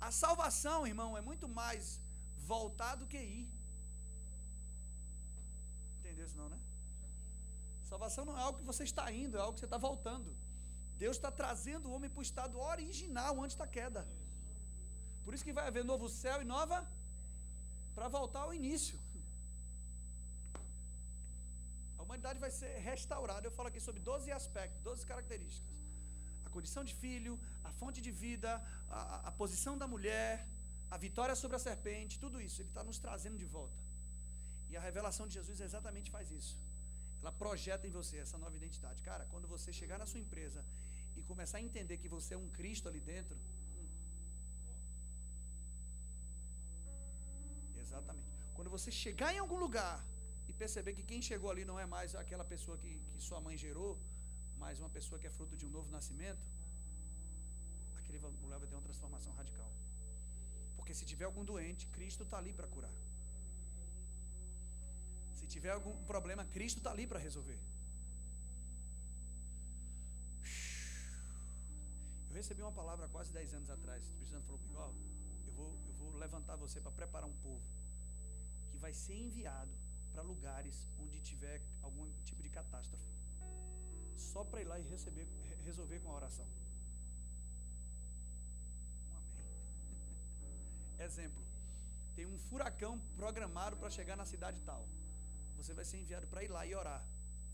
[0.00, 2.00] A salvação, irmão, é muito mais
[2.46, 3.48] voltar do que ir.
[5.98, 6.58] Entendeu isso não, né?
[7.88, 10.34] Salvação não é algo que você está indo, é algo que você está voltando.
[10.98, 14.06] Deus está trazendo o homem para o estado original antes da queda.
[15.24, 16.86] Por isso que vai haver novo céu e nova
[17.94, 18.98] para voltar ao início
[22.06, 23.46] humanidade vai ser restaurada.
[23.46, 25.75] Eu falo aqui sobre 12 aspectos, 12 características: a
[26.56, 27.34] condição de filho,
[27.68, 28.50] a fonte de vida,
[28.98, 30.30] a, a posição da mulher,
[30.94, 32.58] a vitória sobre a serpente, tudo isso.
[32.62, 33.78] Ele está nos trazendo de volta.
[34.70, 36.54] E a revelação de Jesus exatamente faz isso.
[37.22, 39.02] Ela projeta em você essa nova identidade.
[39.10, 40.62] Cara, quando você chegar na sua empresa
[41.18, 43.36] e começar a entender que você é um Cristo ali dentro.
[43.76, 43.88] Hum.
[47.84, 48.28] Exatamente.
[48.56, 49.96] Quando você chegar em algum lugar
[50.48, 53.56] e perceber que quem chegou ali não é mais aquela pessoa que, que sua mãe
[53.56, 53.92] gerou,
[54.58, 56.40] mas uma pessoa que é fruto de um novo nascimento,
[57.98, 59.70] aquele mulher vai ter uma transformação radical.
[60.76, 62.92] Porque se tiver algum doente, Cristo está ali para curar.
[65.34, 67.58] Se tiver algum problema, Cristo está ali para resolver.
[72.30, 74.02] Eu recebi uma palavra quase 10 anos atrás.
[74.02, 74.90] O Espírito Santo falou comigo: ó,
[75.46, 77.62] eu vou, eu vou levantar você para preparar um povo
[78.70, 79.72] que vai ser enviado
[80.12, 83.15] para lugares onde tiver algum tipo de catástrofe.
[84.16, 85.26] Só para ir lá e receber,
[85.64, 86.46] resolver com a oração.
[89.12, 89.44] Um amém.
[91.06, 91.44] Exemplo:
[92.16, 94.86] tem um furacão programado para chegar na cidade tal.
[95.58, 97.04] Você vai ser enviado para ir lá e orar.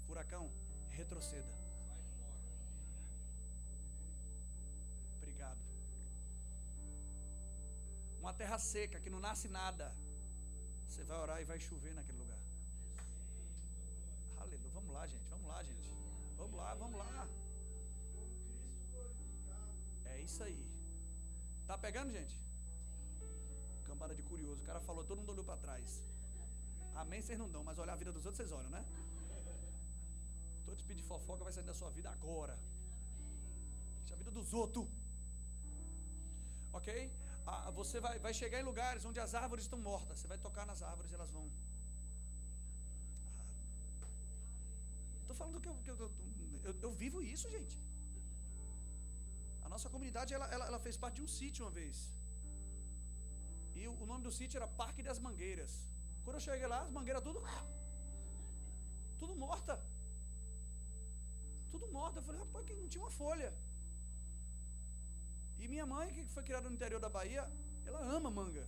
[0.06, 0.50] Furacão,
[0.90, 1.52] retroceda.
[5.16, 5.58] Obrigado.
[8.20, 9.92] Uma terra seca que não nasce nada.
[10.88, 12.38] Você vai orar e vai chover naquele lugar.
[14.38, 14.70] Aleluia.
[14.74, 15.26] Vamos lá, gente.
[15.28, 15.91] Vamos lá, gente.
[16.52, 17.28] Vamos lá, vamos lá.
[20.04, 20.62] É isso aí.
[21.66, 22.34] Tá pegando, gente?
[23.86, 24.60] Cambada de curioso.
[24.62, 26.02] O cara falou, todo mundo olhou para trás.
[26.94, 28.84] Amém, vocês não dão, mas olhar a vida dos outros vocês olham, né?
[30.66, 32.58] Todo tipo de fofoca vai sair da sua vida agora.
[34.00, 34.86] Deixa a vida dos outros.
[36.70, 37.10] Ok?
[37.46, 40.18] Ah, você vai, vai chegar em lugares onde as árvores estão mortas.
[40.18, 41.50] Você vai tocar nas árvores, elas vão.
[45.42, 45.96] Falando que eu, que eu,
[46.68, 47.76] eu, eu, vivo isso, gente.
[49.66, 51.96] A nossa comunidade ela, ela, ela fez parte de um sítio uma vez.
[53.78, 55.72] E o, o nome do sítio era Parque das Mangueiras.
[56.24, 57.40] Quando eu cheguei lá, as mangueiras tudo.
[59.20, 59.74] Tudo morta.
[61.72, 62.18] Tudo morta.
[62.20, 63.50] Eu falei, rapaz, que não tinha uma folha.
[65.62, 67.42] E minha mãe, que foi criada no interior da Bahia,
[67.88, 68.64] ela ama manga.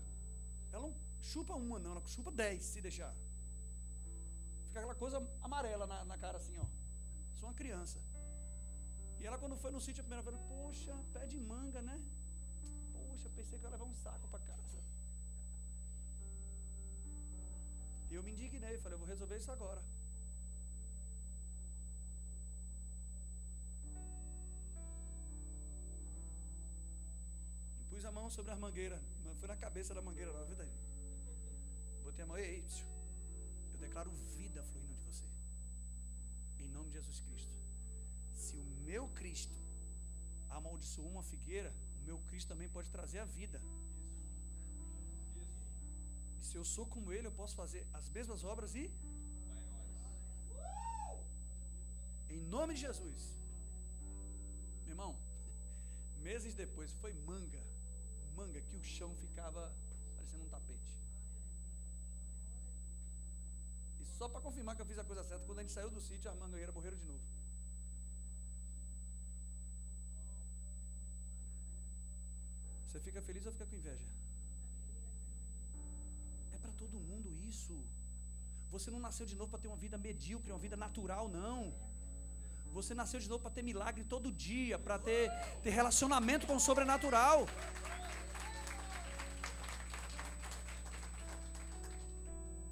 [0.73, 0.95] Ela não
[1.33, 3.13] chupa uma, não, ela chupa dez, se deixar.
[4.75, 6.65] Aquela coisa amarela na, na cara assim, ó.
[7.39, 8.01] Sou uma criança.
[9.21, 11.97] E ela, quando foi no sítio a primeira vez, poxa, pé de manga, né?
[12.93, 14.81] Poxa, pensei que ia levar um saco para casa.
[18.11, 19.81] E eu me indignei, falei, eu vou resolver isso agora.
[27.91, 29.01] Pus a mão sobre a mangueira,
[29.39, 30.79] foi na cabeça da mangueira, viu, Danilo?
[32.03, 32.94] Botei a mão, ei, eu
[33.87, 35.25] declaro vida fluindo de você.
[36.59, 37.55] Em nome de Jesus Cristo.
[38.35, 39.57] Se o meu Cristo
[40.51, 43.61] amaldiçoou uma figueira, o meu Cristo também pode trazer a vida
[46.55, 48.85] se eu sou como ele, eu posso fazer as mesmas obras e.
[52.35, 53.23] Em nome de Jesus.
[54.85, 55.17] Meu irmão,
[56.29, 57.63] meses depois foi manga.
[58.37, 59.63] Manga que o chão ficava
[60.17, 60.93] parecendo um tapete.
[64.19, 66.31] Só para confirmar que eu fiz a coisa certa, quando a gente saiu do sítio,
[66.31, 67.25] as mangueiras morreram de novo.
[72.87, 74.07] Você fica feliz ou fica com inveja?
[76.65, 77.75] para todo mundo isso.
[78.75, 81.75] Você não nasceu de novo para ter uma vida medíocre, uma vida natural, não.
[82.73, 85.31] Você nasceu de novo para ter milagre todo dia, para ter,
[85.63, 87.47] ter relacionamento com o sobrenatural.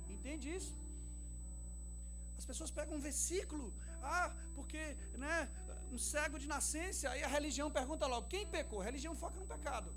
[0.08, 0.81] Entende isso?
[2.52, 3.66] As pessoas pegam um versículo,
[4.14, 4.26] ah,
[4.56, 4.82] porque,
[5.24, 5.36] né,
[5.94, 8.80] um cego de nascença, aí a religião pergunta logo: quem pecou?
[8.82, 9.90] A religião foca no pecado.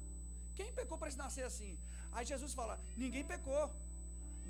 [0.57, 1.71] Quem pecou para nascer assim?
[2.13, 3.63] Aí Jesus fala: ninguém pecou.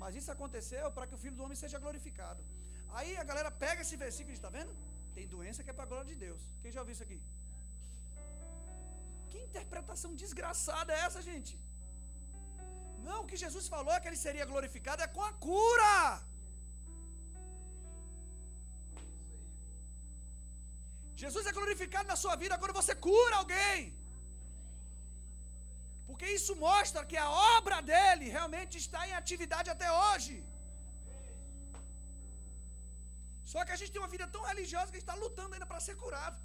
[0.02, 2.42] Mas isso aconteceu para que o Filho do Homem seja glorificado.
[2.98, 4.72] Aí a galera pega esse versículo e está vendo?
[5.16, 6.42] Tem doença que é para a glória de Deus.
[6.62, 7.18] Quem já ouviu isso aqui?
[9.30, 11.54] Que interpretação desgraçada é essa, gente?
[13.08, 15.96] Não, o que Jesus falou é que ele seria glorificado é com a cura.
[21.22, 23.78] Jesus é glorificado na sua vida quando você cura alguém.
[26.08, 30.34] Porque isso mostra que a obra dele realmente está em atividade até hoje.
[33.52, 35.68] Só que a gente tem uma vida tão religiosa que a gente está lutando ainda
[35.70, 36.38] para ser curado.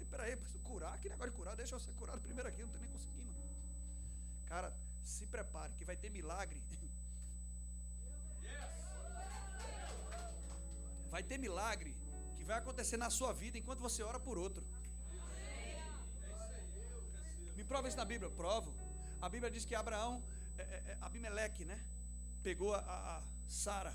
[0.00, 0.34] E peraí,
[0.68, 0.94] curar?
[1.00, 1.54] Que negócio de curar?
[1.62, 3.32] Deixa eu ser curado primeiro aqui, não estou nem conseguindo.
[4.52, 4.68] Cara,
[5.14, 6.60] se prepare que vai ter milagre.
[11.14, 11.90] Vai ter milagre
[12.42, 14.64] que vai acontecer na sua vida enquanto você ora por outro.
[17.58, 18.28] Me prova isso na Bíblia.
[18.30, 18.70] Provo.
[19.20, 20.20] A Bíblia diz que Abraão,
[20.58, 21.78] é, é, é Abimeleque, né?
[22.42, 23.94] Pegou a, a, a Sara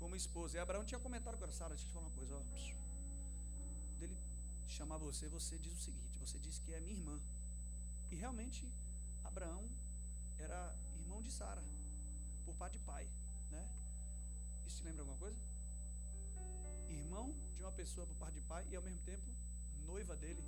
[0.00, 0.56] como esposa.
[0.56, 2.34] E Abraão tinha comentado com ela, Sara, deixa eu te falar uma coisa.
[2.34, 4.16] Ó, quando ele
[4.66, 7.20] chamar você, você diz o seguinte: você diz que é minha irmã.
[8.10, 8.66] E realmente,
[9.22, 9.64] Abraão
[10.38, 11.62] era irmão de Sara,
[12.44, 13.06] por parte de pai,
[13.52, 13.64] né?
[14.66, 15.38] Isso te lembra alguma coisa?
[16.92, 19.28] Irmão de uma pessoa por parte de pai e ao mesmo tempo
[19.86, 20.42] noiva dele.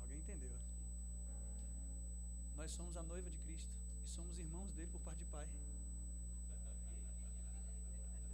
[0.00, 0.50] Alguém entendeu?
[2.56, 3.70] Nós somos a noiva de Cristo
[4.04, 5.46] e somos irmãos dele por parte de pai.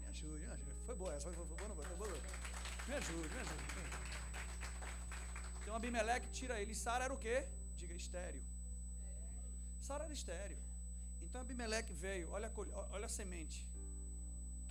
[0.01, 0.84] Me ajude, me ajude.
[0.86, 1.84] Foi boa essa, foi, foi, boa, não foi?
[1.84, 2.22] Foi boa.
[2.88, 3.64] Me ajude, me ajude.
[5.61, 6.74] Então Abimeleque tira ele.
[6.74, 7.47] Sara era o quê?
[7.76, 8.43] Diga estéreo.
[9.80, 10.59] Sara era estéreo.
[11.22, 13.66] Então Abimeleque veio, olha a, olha a semente.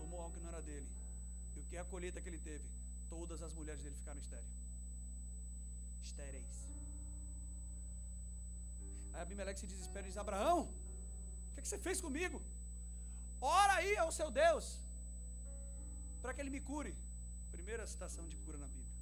[0.02, 0.90] Tomou algo que não era dele.
[1.56, 2.68] E o que é a colheita que ele teve?
[3.16, 4.60] Todas as mulheres dele ficaram estéreis.
[6.08, 6.58] Estéreis.
[9.14, 12.40] Aí Abimeleque se desespera e diz: Abraão, o que, é que você fez comigo?
[13.42, 14.66] Ora aí ao seu Deus,
[16.22, 16.94] para que ele me cure.
[17.58, 18.98] Primeira citação de cura na Bíblia.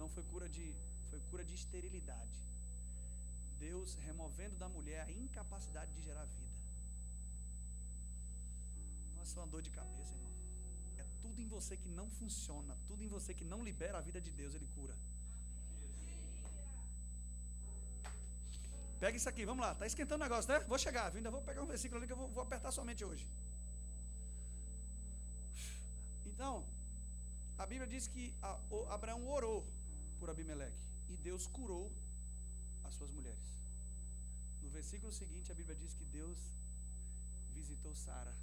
[0.00, 0.66] Não foi cura de,
[1.10, 2.38] foi cura de esterilidade.
[3.58, 6.49] Deus removendo da mulher a incapacidade de gerar vida.
[9.20, 10.32] Nossa, é uma dor de cabeça, irmão.
[11.02, 14.20] É tudo em você que não funciona, tudo em você que não libera a vida
[14.26, 14.96] de Deus, Ele cura.
[19.02, 19.72] Pega isso aqui, vamos lá.
[19.72, 20.58] Está esquentando o negócio, né?
[20.72, 21.18] Vou chegar, viu?
[21.18, 23.26] ainda vou pegar um versículo ali que eu vou, vou apertar somente hoje.
[26.30, 26.64] Então,
[27.58, 28.34] a Bíblia diz que
[28.96, 29.58] Abraão orou
[30.18, 31.86] por Abimeleque e Deus curou
[32.84, 33.48] as suas mulheres.
[34.62, 36.38] No versículo seguinte, a Bíblia diz que Deus
[37.58, 38.34] visitou Sara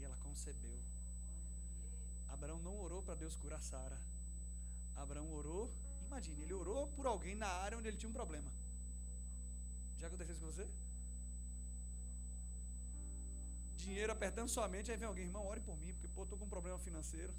[0.00, 0.78] e ela concebeu.
[2.28, 3.98] Abraão não orou para Deus curar Sara.
[4.96, 5.70] Abraão orou,
[6.06, 8.50] imagine, ele orou por alguém na área onde ele tinha um problema.
[9.98, 10.66] Já aconteceu isso com você?
[13.76, 16.44] Dinheiro apertando sua mente, aí vem alguém, irmão, ore por mim, porque pô, estou com
[16.44, 17.32] um problema financeiro.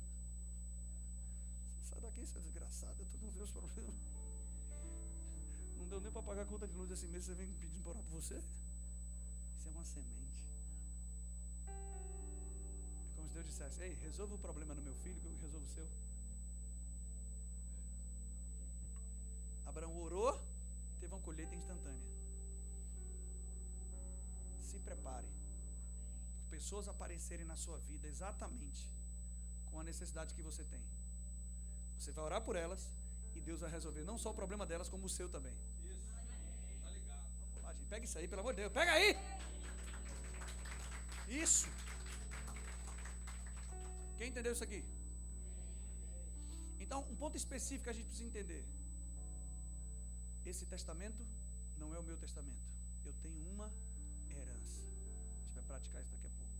[1.84, 3.95] Sai daqui, seu desgraçado, eu estou com os meus problemas.
[5.78, 7.91] Não deu nem para pagar a conta de luz desse mês, você vem pedindo para
[7.91, 8.38] orar por você?
[9.57, 10.51] Isso é uma semente.
[13.22, 15.69] Como se Deus dissesse, ei, resolva o problema do meu filho, que eu resolvo o
[15.69, 15.88] seu.
[19.63, 20.41] Abraão orou,
[20.99, 22.01] teve uma colheita instantânea.
[24.63, 25.28] Se prepare
[26.39, 28.89] por pessoas aparecerem na sua vida exatamente
[29.69, 30.82] com a necessidade que você tem.
[31.99, 32.89] Você vai orar por elas
[33.36, 35.53] e Deus vai resolver não só o problema delas, como o seu também.
[37.88, 38.74] Pega isso aí, pelo amor de Deus.
[38.74, 39.15] Pega aí!
[41.28, 41.69] Isso.
[44.22, 44.80] Quem entendeu isso aqui?
[46.80, 48.63] Então, um ponto específico que a gente precisa entender.
[50.45, 51.26] Esse testamento
[51.80, 52.67] não é o meu testamento.
[53.03, 53.67] Eu tenho uma
[54.30, 54.84] herança.
[54.84, 56.53] A gente vai praticar isso daqui a pouco.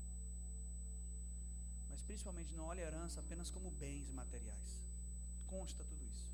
[1.92, 4.82] Mas principalmente não olhe a herança apenas como bens materiais.
[5.46, 6.26] Consta tudo isso.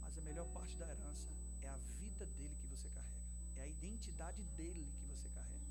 [0.00, 1.28] Mas a melhor parte da herança
[1.60, 3.26] é a vida dele que você carrega.
[3.56, 5.70] É a identidade dele que você carrega.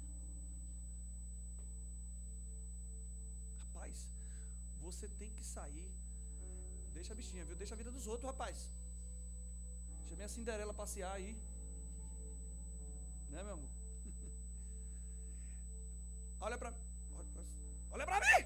[3.65, 4.07] Rapaz,
[4.85, 5.89] você tem que sair.
[6.97, 7.55] Deixa a bichinha, viu?
[7.55, 8.57] Deixa a vida dos outros, rapaz.
[10.07, 11.31] Chamei a Cinderela passear aí.
[13.29, 13.69] Né, meu amor?
[16.47, 16.73] olha para
[17.91, 18.45] Olha para mim!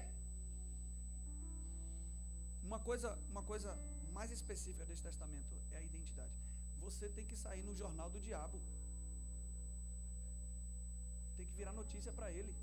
[2.62, 3.76] Uma coisa, uma coisa
[4.12, 6.32] mais específica desse testamento é a identidade.
[6.80, 8.60] Você tem que sair no jornal do diabo
[11.36, 12.54] tem que virar notícia para ele.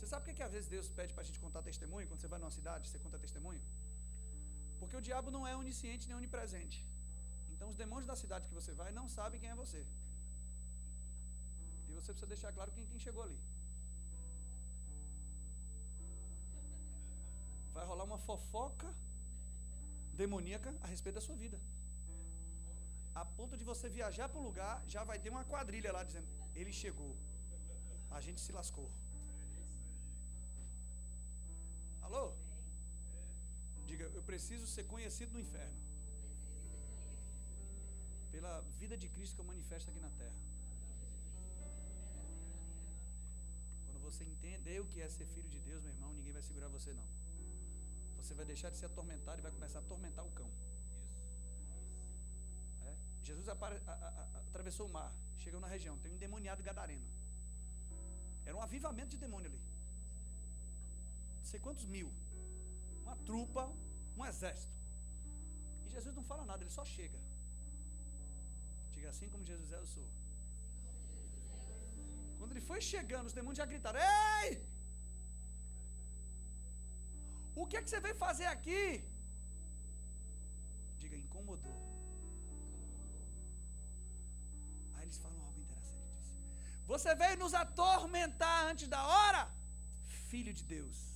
[0.00, 2.06] Você sabe por que, que às vezes Deus pede para a gente contar testemunho?
[2.08, 3.60] Quando você vai numa cidade, você conta testemunho?
[4.78, 6.78] Porque o diabo não é onisciente nem onipresente.
[7.52, 9.80] Então os demônios da cidade que você vai não sabem quem é você.
[11.88, 13.38] E você precisa deixar claro quem, quem chegou ali.
[17.74, 18.88] Vai rolar uma fofoca
[20.22, 21.60] demoníaca a respeito da sua vida.
[23.14, 26.26] A ponto de você viajar para o lugar, já vai ter uma quadrilha lá dizendo:
[26.54, 27.14] ele chegou.
[28.10, 28.90] A gente se lascou.
[32.10, 32.32] Alô?
[33.86, 35.78] Diga, eu preciso ser conhecido no inferno.
[38.32, 40.40] Pela vida de Cristo que eu manifesto aqui na terra.
[43.86, 46.66] Quando você entender o que é ser filho de Deus, meu irmão, ninguém vai segurar
[46.66, 47.06] você não.
[48.16, 50.50] Você vai deixar de ser atormentado e vai começar a atormentar o cão.
[52.86, 52.94] É?
[53.22, 55.12] Jesus apare, a, a, a, atravessou o mar.
[55.38, 57.06] Chegou na região, tem um endemoniado gadareno.
[58.44, 59.69] Era um avivamento de demônio ali.
[61.40, 62.08] Não sei quantos mil.
[63.02, 63.62] Uma trupa,
[64.16, 64.72] um exército.
[65.86, 67.18] E Jesus não fala nada, ele só chega.
[68.94, 70.08] Diga assim como Jesus é, eu sou.
[72.38, 74.50] Quando ele foi chegando, os demônios já gritaram: Ei!
[77.54, 79.04] O que é que você veio fazer aqui?
[81.00, 81.78] Diga, incomodou.
[85.02, 86.30] eles falam algo interessante.
[86.86, 89.42] Você veio nos atormentar antes da hora?
[90.30, 91.09] filho de Deus.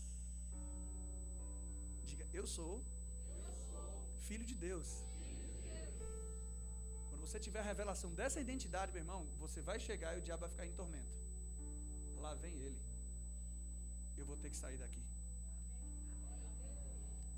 [2.38, 2.72] Eu sou,
[4.28, 4.88] filho de Deus.
[7.08, 10.40] Quando você tiver a revelação dessa identidade, meu irmão, você vai chegar e o diabo
[10.44, 11.16] vai ficar em tormento.
[12.24, 12.80] Lá vem ele.
[14.18, 15.04] Eu vou ter que sair daqui.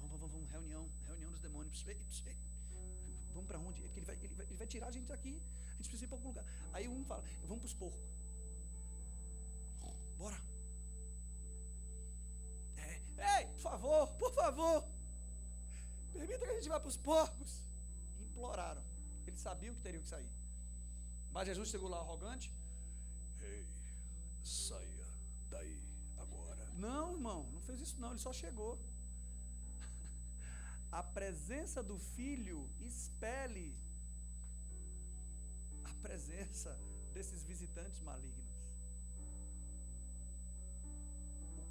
[0.00, 1.84] Vamos, vamos, vamos, reunião, reunião dos demônios.
[3.34, 3.82] Vamos para onde?
[3.82, 5.34] Ele vai, ele, vai, ele vai tirar a gente daqui.
[5.72, 6.46] A gente precisa ir para algum lugar.
[6.72, 8.00] Aí um fala, vamos para os porcos.
[10.18, 10.55] Bora.
[13.18, 14.84] Ei, por favor, por favor.
[16.12, 17.62] Permita que a gente vá para os porcos.
[18.20, 18.82] Imploraram.
[19.26, 20.30] Eles sabiam que teriam que sair.
[21.32, 22.52] Mas Jesus chegou lá arrogante.
[23.42, 23.66] Ei,
[24.42, 25.06] saia
[25.50, 25.80] daí
[26.16, 26.64] agora.
[26.74, 28.78] Não, irmão, não fez isso não, ele só chegou.
[30.90, 33.76] A presença do filho expele
[35.84, 36.76] a presença
[37.12, 38.45] desses visitantes malignos.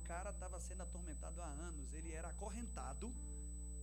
[0.05, 3.11] Cara estava sendo atormentado há anos, ele era acorrentado,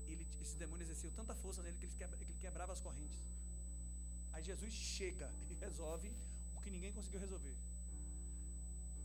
[0.06, 3.20] ele, esse demônio exerceu tanta força nele que ele, quebra, que ele quebrava as correntes.
[4.32, 6.12] Aí Jesus chega e resolve
[6.56, 7.56] o que ninguém conseguiu resolver.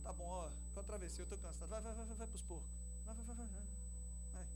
[0.02, 1.68] Tá bom, ó, eu atravessei, eu estou cansado.
[1.68, 2.70] Vai, vai, vai, vai, vai para os porcos.
[3.04, 3.62] Vai, vai, vai, vai, vai.
[4.32, 4.46] vai.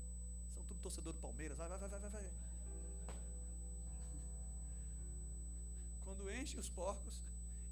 [0.54, 1.58] São tudo torcedor do Palmeiras.
[1.58, 2.30] Vai, vai, vai, vai, vai.
[6.04, 7.20] Quando enche os porcos,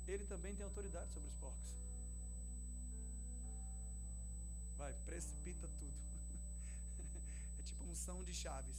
[0.07, 1.76] ele também tem autoridade sobre os porcos.
[4.81, 5.93] Vai, precipita tudo.
[7.59, 8.78] É tipo unção de chaves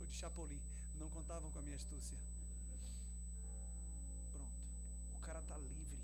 [0.00, 0.60] ou de chapolim.
[0.98, 2.18] Não contavam com a minha astúcia.
[4.32, 4.58] Pronto.
[5.14, 6.00] O cara está livre.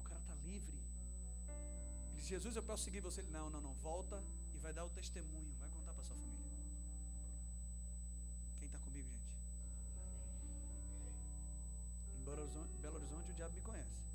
[0.00, 0.78] O cara está livre.
[2.10, 3.20] Ele diz, Jesus, eu posso seguir você.
[3.20, 3.74] Ele, não, não, não.
[3.90, 4.22] Volta
[4.54, 5.52] e vai dar o testemunho.
[5.58, 6.46] Vai contar para sua família.
[8.60, 9.34] Quem está comigo, gente?
[12.16, 14.13] Em Belo Horizonte, Belo Horizonte o diabo me conhece.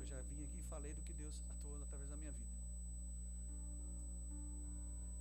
[0.00, 2.50] Eu já vim aqui e falei do que Deus atuou através da minha vida.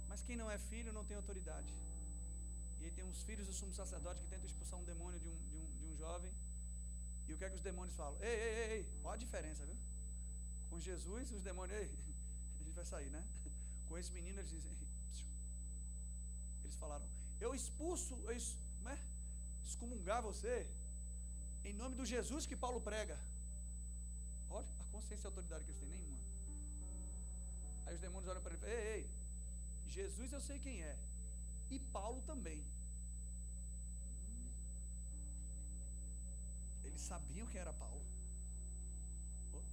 [0.07, 1.73] Mas quem não é filho não tem autoridade.
[2.79, 5.37] E aí tem uns filhos do sumo sacerdote que tentam expulsar um demônio de um,
[5.49, 6.31] de um, de um jovem.
[7.27, 8.17] E o que é que os demônios falam?
[8.21, 9.77] Ei, ei, ei, olha a diferença, viu?
[10.69, 11.89] Com Jesus, os demônios, ei,
[12.59, 13.23] a gente vai sair, né?
[13.87, 14.71] Com esse menino, eles dizem,
[16.63, 17.05] eles falaram,
[17.41, 18.97] eu expulso, eu es, como
[19.69, 20.67] excomungar você,
[21.63, 23.17] em nome do Jesus que Paulo prega.
[24.99, 26.17] Consciência e a autoridade que eles têm, nenhuma.
[27.85, 29.09] Aí os demônios olham para ele e falam, ei, ei,
[29.87, 30.95] Jesus eu sei quem é,
[31.71, 32.59] e Paulo também.
[36.83, 38.03] Eles sabiam quem era Paulo.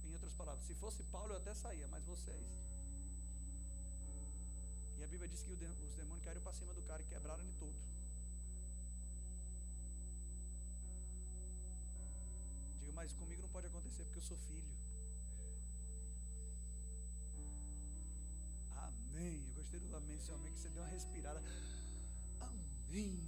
[0.05, 2.47] Em outras palavras, se fosse Paulo eu até saía, mas vocês.
[4.97, 7.53] E a Bíblia diz que os demônios caíram para cima do cara e quebraram ele
[7.59, 7.75] todo.
[12.79, 14.86] Diga, mas comigo não pode acontecer porque eu sou filho.
[19.17, 19.43] Amém.
[19.47, 21.41] Eu gostei do amém, seu amém, que você deu uma respirada.
[22.39, 23.19] Amém.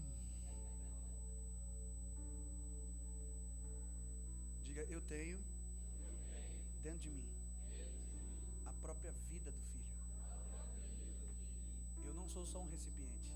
[4.63, 5.39] Diga, eu tenho
[6.83, 7.27] dentro de mim
[8.67, 9.89] a própria vida do filho.
[12.05, 13.31] Eu não sou só um recipiente.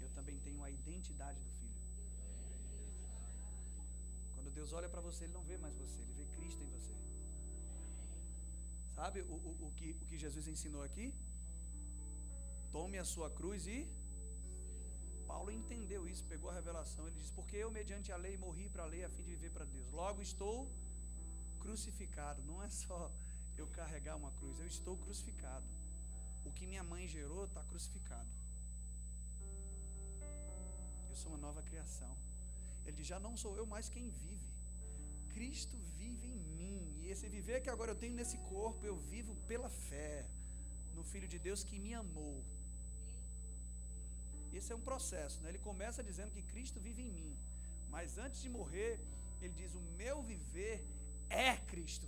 [0.00, 1.82] Eu também tenho a identidade do filho.
[4.34, 7.07] Quando Deus olha para você, Ele não vê mais você, Ele vê Cristo em você.
[8.98, 11.04] Sabe o, o, o, que, o que Jesus ensinou aqui?
[12.76, 13.78] Tome a sua cruz e.
[15.30, 17.04] Paulo entendeu isso, pegou a revelação.
[17.06, 19.52] Ele diz: Porque eu, mediante a lei, morri para a lei a fim de viver
[19.56, 19.88] para Deus.
[20.00, 20.56] Logo estou
[21.60, 22.42] crucificado.
[22.50, 23.00] Não é só
[23.60, 25.68] eu carregar uma cruz, eu estou crucificado.
[26.44, 28.32] O que minha mãe gerou está crucificado.
[31.10, 32.12] Eu sou uma nova criação.
[32.84, 34.50] Ele diz: Já não sou eu mais quem vive.
[35.36, 36.47] Cristo vive em mim.
[37.08, 40.26] E esse viver que agora eu tenho nesse corpo, eu vivo pela fé
[40.96, 42.44] no Filho de Deus que me amou.
[44.58, 45.48] Esse é um processo, né?
[45.48, 47.32] Ele começa dizendo que Cristo vive em mim,
[47.94, 49.00] mas antes de morrer,
[49.40, 50.76] ele diz: O meu viver
[51.30, 52.06] é Cristo.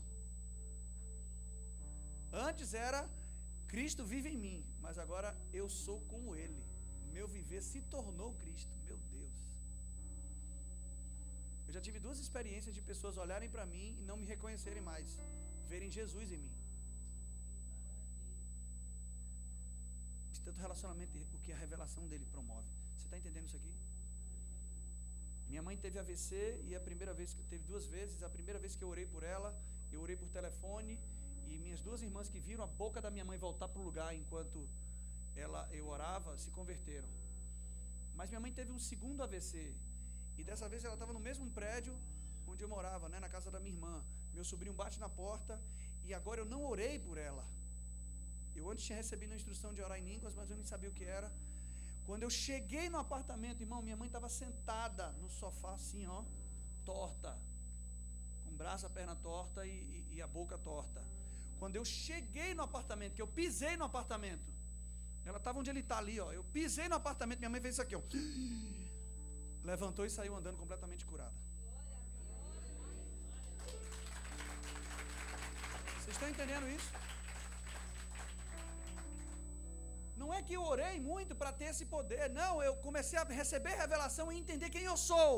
[2.48, 3.01] Antes era
[3.72, 6.62] Cristo vive em mim, mas agora eu sou como Ele.
[7.16, 8.76] Meu viver se tornou Cristo.
[8.86, 9.32] Meu Deus.
[11.70, 15.08] Eu já tive duas experiências de pessoas olharem para mim e não me reconhecerem mais,
[15.72, 16.54] verem Jesus em mim.
[20.32, 22.66] De tanto relacionamento, o que a revelação dele promove.
[22.96, 23.72] Você está entendendo isso aqui?
[25.48, 28.74] Minha mãe teve AVC e a primeira vez que teve duas vezes, a primeira vez
[28.74, 29.54] que eu orei por ela,
[29.92, 30.98] eu orei por telefone
[31.46, 34.12] e minhas duas irmãs que viram a boca da minha mãe voltar para o lugar
[34.22, 34.68] enquanto
[35.36, 37.08] ela eu orava, se converteram.
[38.16, 39.72] Mas minha mãe teve um segundo AVC
[40.39, 41.95] e dessa vez ela estava no mesmo prédio
[42.47, 44.03] onde eu morava, né, na casa da minha irmã.
[44.35, 45.61] Meu sobrinho bate na porta
[46.05, 47.45] E agora eu não orei por ela.
[48.55, 50.93] Eu antes tinha recebido a instrução de orar em línguas, mas eu nem sabia o
[50.93, 51.31] que era.
[52.07, 56.24] Quando eu cheguei no apartamento, irmão, minha mãe estava sentada no sofá assim, ó,
[56.85, 57.39] torta,
[58.45, 59.70] com o braço, a perna torta e,
[60.11, 61.05] e, e a boca torta.
[61.61, 64.51] Quando eu cheguei no apartamento, que eu pisei no apartamento,
[65.24, 66.33] ela estava onde ele está ali, ó.
[66.33, 68.03] Eu pisei no apartamento, minha mãe fez isso aqui, ó.
[69.64, 71.38] Levantou e saiu andando completamente curada.
[75.98, 76.90] Vocês estão entendendo isso?
[80.20, 82.62] Não é que eu orei muito para ter esse poder, não.
[82.62, 85.34] Eu comecei a receber revelação e entender quem eu sou.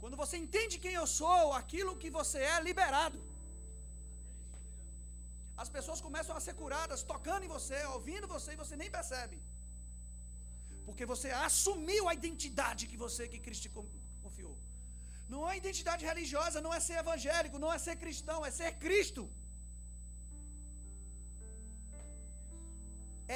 [0.00, 3.18] Quando você entende quem eu sou, aquilo que você é liberado.
[5.62, 9.36] As pessoas começam a ser curadas, tocando em você, ouvindo você, e você nem percebe.
[10.90, 13.68] Porque você assumiu a identidade que você, que Cristo
[14.24, 14.56] confiou.
[15.32, 19.22] Não é identidade religiosa, não é ser evangélico, não é ser cristão, é ser Cristo.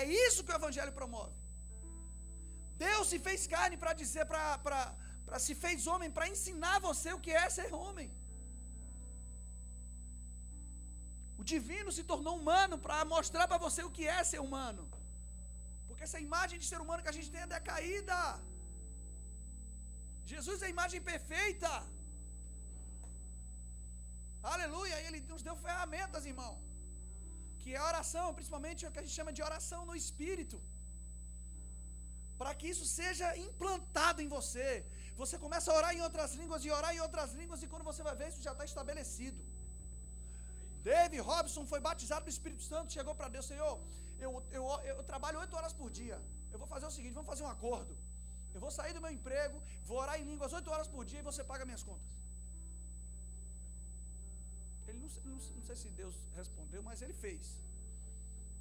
[0.00, 1.36] É isso que o Evangelho promove.
[2.86, 7.32] Deus se fez carne para dizer, para se fez homem, para ensinar você o que
[7.42, 8.08] é ser homem.
[11.40, 14.84] O divino se tornou humano para mostrar para você o que é ser humano.
[16.06, 18.18] Essa imagem de ser humano que a gente tem é decaída.
[20.32, 21.72] Jesus é a imagem perfeita.
[24.54, 24.96] Aleluia.
[25.06, 26.54] Ele nos deu ferramentas, irmão
[27.64, 30.56] que é a oração, principalmente o que a gente chama de oração no espírito.
[32.40, 34.68] Para que isso seja implantado em você.
[35.20, 38.02] Você começa a orar em outras línguas e orar em outras línguas, e quando você
[38.08, 39.40] vai ver, isso já está estabelecido.
[40.90, 43.74] David Robson foi batizado no Espírito Santo, chegou para Deus, Senhor,
[44.20, 46.20] eu, eu, eu trabalho oito horas por dia.
[46.52, 47.96] Eu vou fazer o seguinte, vamos fazer um acordo.
[48.54, 51.28] Eu vou sair do meu emprego, vou orar em línguas oito horas por dia e
[51.30, 52.08] você paga minhas contas.
[54.86, 57.58] Ele não, não, não sei se Deus respondeu, mas ele fez.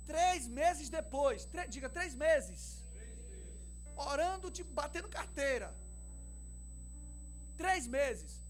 [0.05, 5.69] Três meses depois, diga três meses, três meses, orando, tipo, batendo carteira.
[7.55, 8.41] Três meses.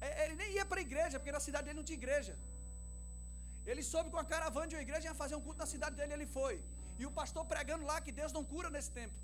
[0.00, 2.34] É, ele nem ia para a igreja, porque na cidade dele não tinha igreja.
[3.70, 6.14] Ele soube com a caravana de uma igreja ia fazer um culto na cidade dele,
[6.18, 6.54] ele foi.
[6.98, 9.14] E o pastor pregando lá que Deus não cura nesse tempo.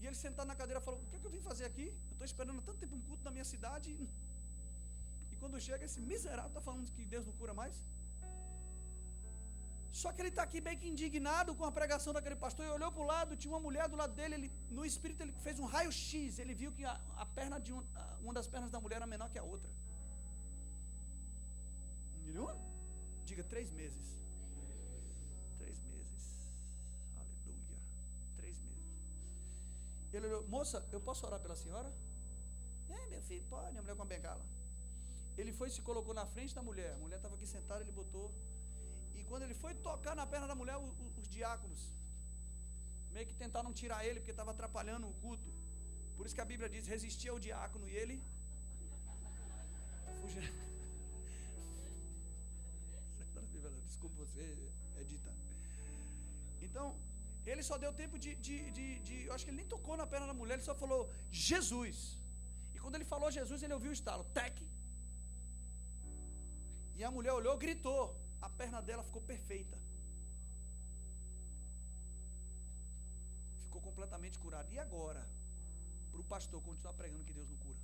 [0.00, 1.86] E ele sentado na cadeira falou: O que, é que eu vim fazer aqui?
[1.88, 3.90] Eu estou esperando tanto tempo um culto na minha cidade
[5.40, 7.76] quando chega, esse miserável está falando que Deus não cura mais.
[10.00, 12.90] Só que ele está aqui bem que indignado com a pregação daquele pastor e olhou
[12.96, 15.68] para o lado, tinha uma mulher do lado dele, ele, no espírito ele fez um
[15.74, 18.96] raio-x, ele viu que a, a perna de um, a, uma das pernas da mulher
[19.00, 19.70] era menor que a outra.
[22.20, 22.46] Entendeu?
[23.24, 24.08] Diga três meses.
[25.58, 26.24] Três meses.
[27.16, 27.78] Aleluia.
[28.36, 28.84] Três meses.
[30.12, 31.92] Ele olhou, moça, eu posso orar pela senhora?
[32.88, 34.44] É, meu filho, pode, a mulher com a bengala.
[35.38, 36.92] Ele foi e se colocou na frente da mulher.
[36.94, 38.32] A mulher estava aqui sentada, ele botou.
[39.14, 41.92] E quando ele foi tocar na perna da mulher, os, os diáconos
[43.12, 45.50] meio que tentaram tirar ele porque estava atrapalhando o culto.
[46.16, 48.22] Por isso que a Bíblia diz: resistia ao diácono e ele
[50.20, 50.42] fugiu.
[54.00, 54.44] Desculpa você,
[54.98, 55.30] Edita.
[56.66, 56.84] Então,
[57.44, 60.06] ele só deu tempo de, de, de, de, Eu acho que ele nem tocou na
[60.12, 61.98] perna da mulher, ele só falou Jesus.
[62.74, 64.24] E quando ele falou Jesus, ele ouviu o estalo.
[64.38, 64.56] Tec.
[66.96, 68.02] E a mulher olhou, gritou.
[68.40, 69.76] A perna dela ficou perfeita.
[73.64, 74.70] Ficou completamente curada.
[74.72, 75.22] E agora?
[76.10, 77.79] Para o pastor continuar pregando que Deus não cura.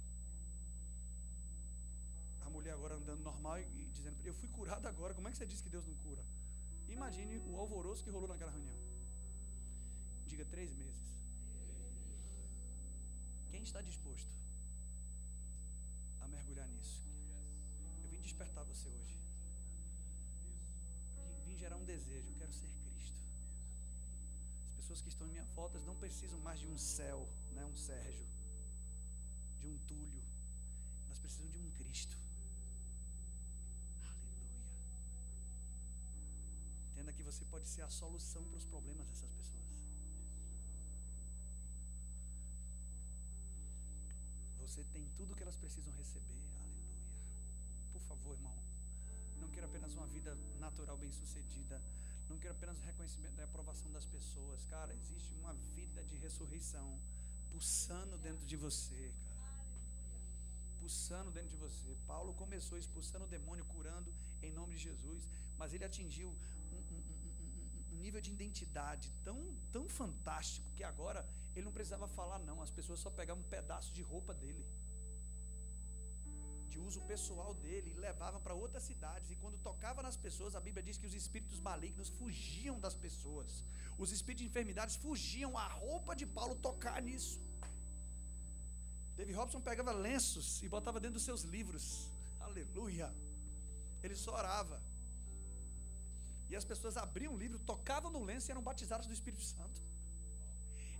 [2.46, 5.14] A mulher agora andando normal e, dizendo: Eu fui curada agora.
[5.14, 6.22] Como é que você diz que Deus não cura?
[6.88, 8.76] Imagine o alvoroço que rolou naquela reunião.
[10.26, 11.06] Diga três meses.
[13.50, 14.30] Quem está disposto
[16.20, 17.02] a mergulhar nisso?
[18.02, 19.16] Eu vim despertar você hoje
[21.66, 23.18] gerar um desejo, eu quero ser Cristo.
[24.68, 27.76] As pessoas que estão em minha volta não precisam mais de um céu, né, um
[27.76, 28.26] Sérgio,
[29.58, 30.22] de um Túlio.
[31.06, 32.16] Elas precisam de um Cristo.
[37.12, 39.64] Que você pode ser a solução para os problemas dessas pessoas.
[44.60, 46.40] Você tem tudo que elas precisam receber.
[46.60, 46.96] Aleluia.
[47.92, 48.54] Por favor, irmão.
[49.40, 51.80] Não quero apenas uma vida natural bem-sucedida.
[52.28, 54.64] Não quero apenas o reconhecimento e aprovação das pessoas.
[54.66, 56.98] Cara, existe uma vida de ressurreição
[57.50, 59.64] pulsando dentro de você, cara.
[60.80, 61.96] Pulsando dentro de você.
[62.06, 64.12] Paulo começou expulsando o demônio, curando
[64.42, 66.34] em nome de Jesus, mas ele atingiu
[68.06, 69.38] nível de identidade tão,
[69.74, 71.20] tão fantástico que agora
[71.54, 72.58] ele não precisava falar, não.
[72.66, 74.64] As pessoas só pegavam um pedaço de roupa dele
[76.76, 79.30] de uso pessoal dele e levava para outras cidades.
[79.30, 83.64] E quando tocava nas pessoas, a Bíblia diz que os espíritos malignos fugiam das pessoas.
[84.02, 87.40] Os espíritos de enfermidades fugiam a roupa de Paulo tocar nisso.
[89.18, 91.86] David Robson pegava lenços e botava dentro dos seus livros.
[92.48, 93.08] Aleluia.
[94.04, 94.78] Ele só orava.
[96.50, 99.80] E as pessoas abriam o livro, tocavam no lenço e eram batizadas do Espírito Santo.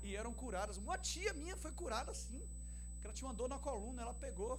[0.06, 0.76] E eram curadas.
[0.84, 2.40] Uma tia minha foi curada assim.
[3.04, 4.54] Ela tinha uma dor na coluna, ela pegou.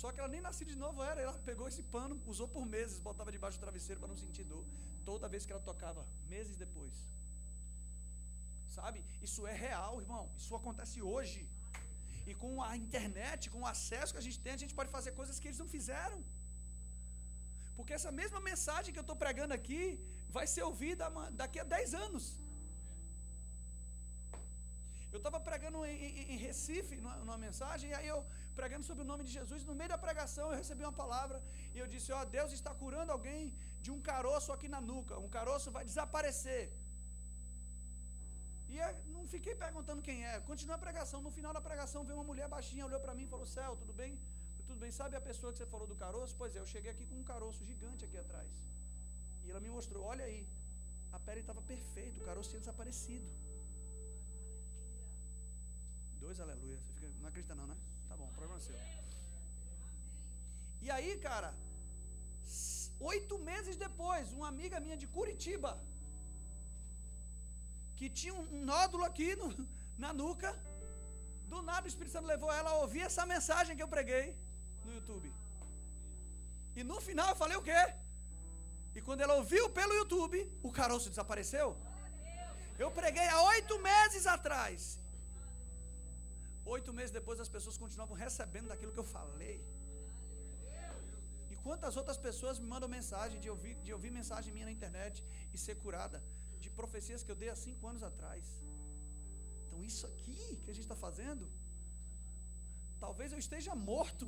[0.00, 1.20] Só que ela nem nascida de novo era.
[1.26, 4.64] Ela pegou esse pano, usou por meses, botava debaixo do travesseiro para não sentir dor.
[5.10, 6.04] Toda vez que ela tocava,
[6.34, 6.94] meses depois.
[8.76, 9.00] Sabe?
[9.26, 10.24] Isso é real, irmão.
[10.40, 11.40] Isso acontece hoje.
[12.30, 15.12] E com a internet, com o acesso que a gente tem, a gente pode fazer
[15.20, 16.18] coisas que eles não fizeram.
[17.76, 19.82] Porque essa mesma mensagem que eu estou pregando aqui
[20.36, 21.06] vai ser ouvida
[21.40, 22.24] daqui a 10 anos.
[25.14, 28.20] Eu estava pregando em, em, em, Recife, numa, numa, mensagem, e aí eu
[28.60, 29.60] pregando sobre o nome de Jesus.
[29.68, 31.36] No meio da pregação eu recebi uma palavra
[31.74, 33.42] e eu disse: Ó, oh, Deus está curando alguém
[33.84, 35.14] de um caroço aqui na nuca.
[35.26, 36.64] Um caroço vai desaparecer.
[38.72, 40.34] E eu não fiquei perguntando quem é.
[40.50, 41.20] Continua a pregação.
[41.28, 43.94] No final da pregação veio uma mulher baixinha, olhou para mim e falou: Céu, tudo
[44.02, 44.12] bem?
[44.68, 46.34] Tudo bem, sabe a pessoa que você falou do caroço?
[46.42, 48.50] Pois é, eu cheguei aqui com um caroço gigante aqui atrás.
[49.44, 50.46] E ela me mostrou: olha aí,
[51.12, 53.26] a pele estava perfeita, o caroço tinha desaparecido.
[56.24, 56.78] Dois aleluia.
[56.78, 57.76] Você fica, não acredita não, né?
[58.08, 58.76] Tá bom, problema seu.
[60.82, 61.50] E aí, cara,
[63.12, 65.78] oito meses depois, uma amiga minha de Curitiba,
[67.96, 69.48] que tinha um nódulo aqui no,
[69.98, 70.50] na nuca,
[71.48, 74.36] do nada o Espírito Santo levou ela a ouvir essa mensagem que eu preguei
[74.84, 75.30] no YouTube.
[76.76, 77.82] E no final eu falei o quê?
[78.96, 81.68] E quando ela ouviu pelo YouTube, o caroço desapareceu.
[82.78, 84.98] Eu preguei há oito meses atrás.
[86.74, 89.56] Oito meses depois as pessoas continuavam recebendo daquilo que eu falei.
[91.52, 95.22] E quantas outras pessoas me mandam mensagem de ouvir, de ouvir mensagem minha na internet
[95.52, 96.22] e ser curada
[96.62, 98.44] de profecias que eu dei há cinco anos atrás.
[99.66, 101.44] Então isso aqui que a gente está fazendo,
[103.04, 104.26] talvez eu esteja morto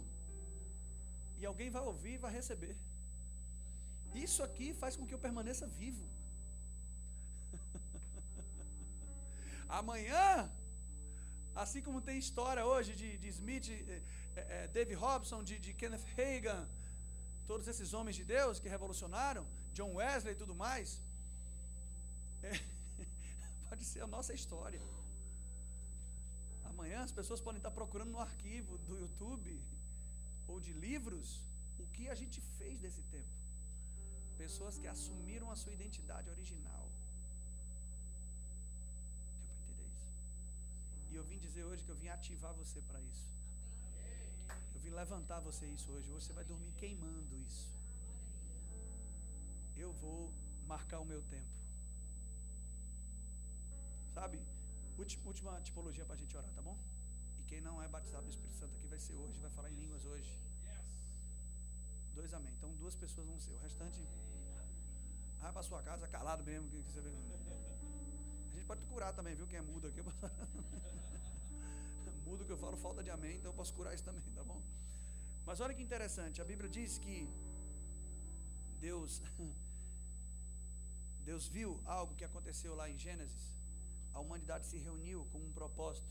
[1.38, 2.76] e alguém vai ouvir e vai receber.
[4.26, 6.05] Isso aqui faz com que eu permaneça vivo.
[9.80, 10.51] Amanhã
[11.62, 14.02] Assim como tem história hoje de, de Smith, eh,
[14.36, 16.68] eh, Dave Robson, de, de Kenneth Reagan,
[17.47, 21.01] todos esses homens de Deus que revolucionaram, John Wesley e tudo mais,
[22.43, 22.60] é,
[23.70, 24.82] pode ser a nossa história.
[26.72, 29.59] Amanhã as pessoas podem estar procurando no arquivo do YouTube
[30.47, 31.43] ou de livros
[31.78, 33.35] o que a gente fez desse tempo.
[34.44, 36.86] Pessoas que assumiram a sua identidade original.
[41.18, 43.26] eu vim dizer hoje que eu vim ativar você para isso.
[44.74, 46.10] Eu vim levantar você isso hoje.
[46.10, 47.66] Você vai dormir queimando isso.
[49.84, 50.32] Eu vou
[50.72, 51.54] marcar o meu tempo.
[54.16, 54.38] Sabe?
[54.98, 56.76] Última tipologia para a gente orar, tá bom?
[57.38, 59.78] E quem não é batizado do Espírito Santo aqui vai ser hoje, vai falar em
[59.82, 60.32] línguas hoje.
[62.14, 62.54] Dois amém.
[62.56, 63.52] Então duas pessoas vão ser.
[63.52, 64.00] O restante.
[65.40, 66.68] Vai para sua casa calado mesmo.
[66.68, 67.10] Que você vê.
[67.10, 69.46] A gente pode curar também, viu?
[69.46, 70.00] Quem é mudo aqui.
[72.26, 74.60] mudo que eu falo falta de amém, então eu posso curar isso também, tá bom?
[75.48, 77.16] Mas olha que interessante, a Bíblia diz que
[78.80, 79.22] Deus
[81.28, 83.44] Deus viu algo que aconteceu lá em Gênesis.
[84.12, 86.08] A humanidade se reuniu com um propósito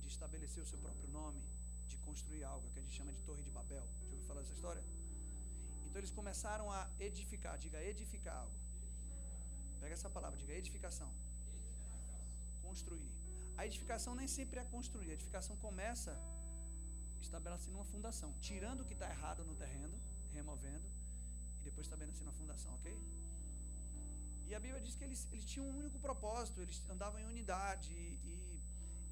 [0.00, 1.40] de estabelecer o seu próprio nome,
[1.88, 3.86] de construir algo que a gente chama de Torre de Babel.
[4.00, 4.82] Já ouviu falar dessa história?
[5.92, 8.58] Então eles começaram a edificar, diga edificar algo.
[9.78, 11.08] Pega essa palavra, diga edificação.
[12.62, 13.10] Construir.
[13.58, 16.12] A edificação nem sempre é construir, a edificação começa
[17.20, 19.98] estabelecendo uma fundação, tirando o que está errado no terreno,
[20.32, 20.88] removendo,
[21.60, 22.96] e depois estabelecendo a fundação, ok?
[24.48, 27.92] E a Bíblia diz que eles, eles tinham um único propósito, eles andavam em unidade,
[27.92, 28.60] e, e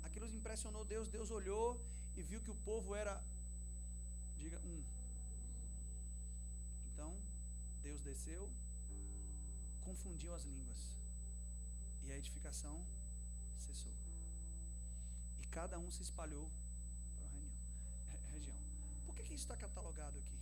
[0.03, 1.09] aquilo impressionou Deus.
[1.09, 1.69] Deus olhou
[2.17, 3.23] e viu que o povo era,
[4.39, 4.83] diga, um.
[7.83, 8.51] Deus desceu,
[9.85, 10.79] confundiu as línguas,
[12.05, 12.85] e a edificação
[13.59, 13.93] cessou
[15.51, 16.49] cada um se espalhou
[18.09, 18.57] para a região.
[19.05, 20.39] Por que, que isso está catalogado aqui?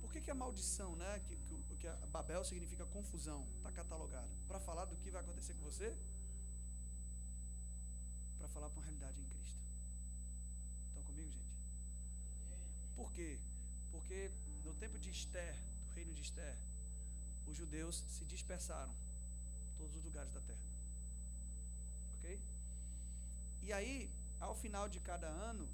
[0.00, 4.30] Por que, que a maldição, né, que, que, que a Babel significa confusão, está catalogado?
[4.46, 5.96] Para falar do que vai acontecer com você?
[8.38, 9.58] Para falar para uma realidade em Cristo.
[10.88, 11.54] Estão comigo, gente?
[12.94, 13.38] Por quê?
[13.90, 14.30] Porque
[14.64, 15.54] no tempo de Esther,
[15.86, 16.56] do reino de Esther,
[17.46, 18.92] os judeus se dispersaram
[19.76, 20.66] todos os lugares da terra.
[22.18, 22.40] Ok?
[23.62, 24.10] E aí,
[24.40, 25.68] ao final de cada ano,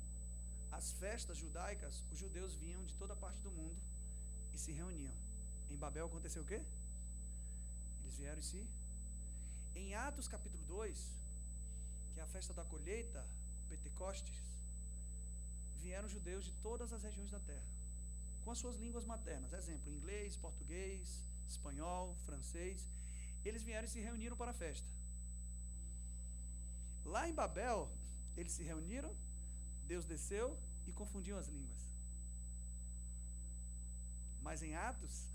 [0.72, 3.80] as festas judaicas, os judeus vinham de toda parte do mundo
[4.54, 5.12] e se reuniam.
[5.70, 6.60] Em Babel aconteceu o quê?
[8.02, 8.66] Eles vieram e se.
[9.74, 11.16] Em Atos capítulo 2,
[12.12, 13.24] que é a festa da colheita,
[13.68, 14.42] Pentecostes,
[15.80, 17.79] vieram judeus de todas as regiões da terra,
[18.44, 19.52] com as suas línguas maternas.
[19.52, 22.86] Exemplo, inglês, português, espanhol, francês.
[23.44, 24.88] Eles vieram e se reuniram para a festa.
[27.04, 27.90] Lá em Babel,
[28.36, 29.12] eles se reuniram,
[29.86, 31.82] Deus desceu e confundiu as línguas.
[34.42, 35.26] Mas em Atos,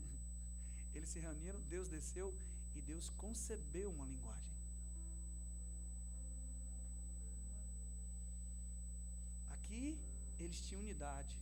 [0.94, 2.34] eles se reuniram, Deus desceu
[2.74, 4.54] e Deus concebeu uma linguagem.
[9.50, 9.98] Aqui
[10.38, 11.36] eles tinham unidade.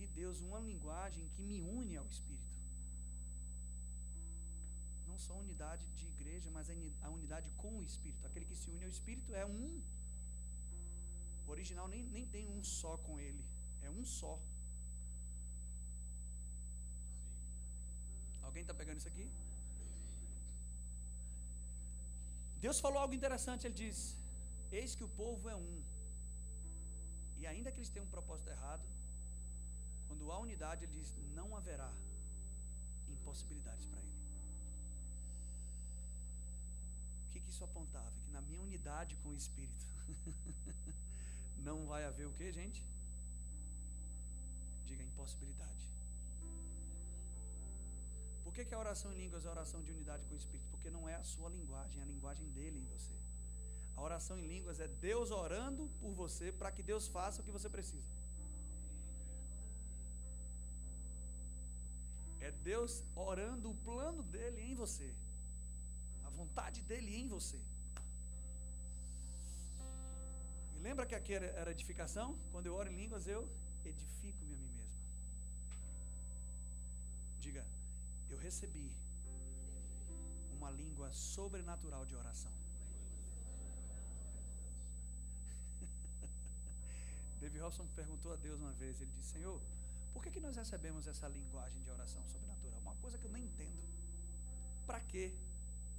[0.00, 2.54] Aqui Deus uma linguagem que me une ao Espírito.
[5.06, 6.70] Não só unidade de igreja, mas
[7.06, 8.26] a unidade com o Espírito.
[8.26, 9.66] Aquele que se une ao Espírito é um.
[11.46, 13.44] O original nem, nem tem um só com ele.
[13.82, 14.32] É um só.
[18.42, 19.26] Alguém está pegando isso aqui?
[22.66, 23.66] Deus falou algo interessante.
[23.66, 24.16] Ele diz:
[24.72, 25.76] Eis que o povo é um.
[27.36, 28.88] E ainda que eles tenham um propósito errado,
[30.10, 31.90] quando há unidade, ele diz: Não haverá
[33.08, 34.18] impossibilidades para ele.
[37.26, 38.10] O que, que isso apontava?
[38.24, 39.86] Que na minha unidade com o Espírito,
[41.68, 42.84] não vai haver o que, gente?
[44.84, 45.86] Diga impossibilidade.
[48.42, 50.68] Por que, que a oração em línguas é a oração de unidade com o Espírito?
[50.72, 53.12] Porque não é a sua linguagem, é a linguagem dele em você.
[53.96, 57.52] A oração em línguas é Deus orando por você para que Deus faça o que
[57.52, 58.19] você precisa.
[62.40, 65.12] É Deus orando o plano dele em você,
[66.24, 67.60] a vontade dele em você.
[70.74, 72.38] E lembra que aqui era edificação?
[72.50, 73.46] Quando eu oro em línguas, eu
[73.84, 74.96] edifico-me a mim mesmo.
[77.40, 77.64] Diga,
[78.30, 78.90] eu recebi
[80.56, 82.52] uma língua sobrenatural de oração.
[87.40, 89.60] David Robson perguntou a Deus uma vez, ele disse, Senhor,
[90.12, 92.80] por que, que nós recebemos essa linguagem de oração sobrenatural?
[92.80, 93.82] Uma coisa que eu nem entendo.
[94.86, 95.32] Para que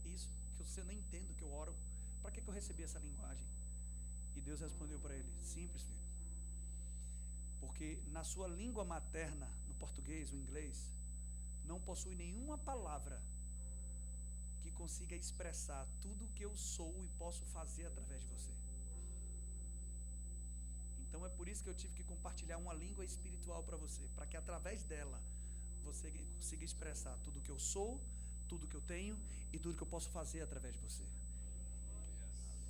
[0.06, 0.30] isso?
[0.58, 1.76] Que eu nem entendo que eu oro.
[2.22, 3.46] Para que, que eu recebi essa linguagem?
[4.36, 6.02] E Deus respondeu para ele: Simples, filho.
[7.60, 10.90] Porque na sua língua materna, no português, o inglês,
[11.66, 13.22] não possui nenhuma palavra
[14.62, 18.52] que consiga expressar tudo o que eu sou e posso fazer através de você.
[21.12, 24.26] Então é por isso que eu tive que compartilhar uma língua espiritual para você, para
[24.26, 25.18] que através dela
[25.88, 27.90] você consiga expressar tudo o que eu sou,
[28.52, 29.16] tudo que eu tenho
[29.52, 31.04] e tudo que eu posso fazer através de você.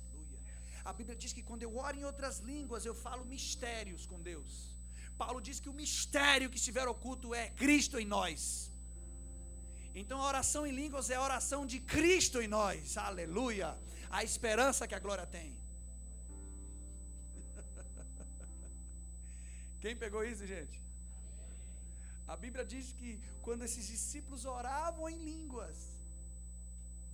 [0.08, 0.40] Aleluia.
[0.84, 4.74] A Bíblia diz que quando eu oro em outras línguas, eu falo mistérios com Deus.
[5.16, 8.72] Paulo diz que o mistério que estiver oculto é Cristo em nós.
[9.94, 12.96] Então a oração em línguas é a oração de Cristo em nós.
[12.96, 13.78] Aleluia.
[14.10, 15.61] A esperança que a glória tem.
[19.82, 20.76] Quem pegou isso, gente?
[22.32, 23.10] A Bíblia diz que
[23.46, 25.78] quando esses discípulos oravam em línguas,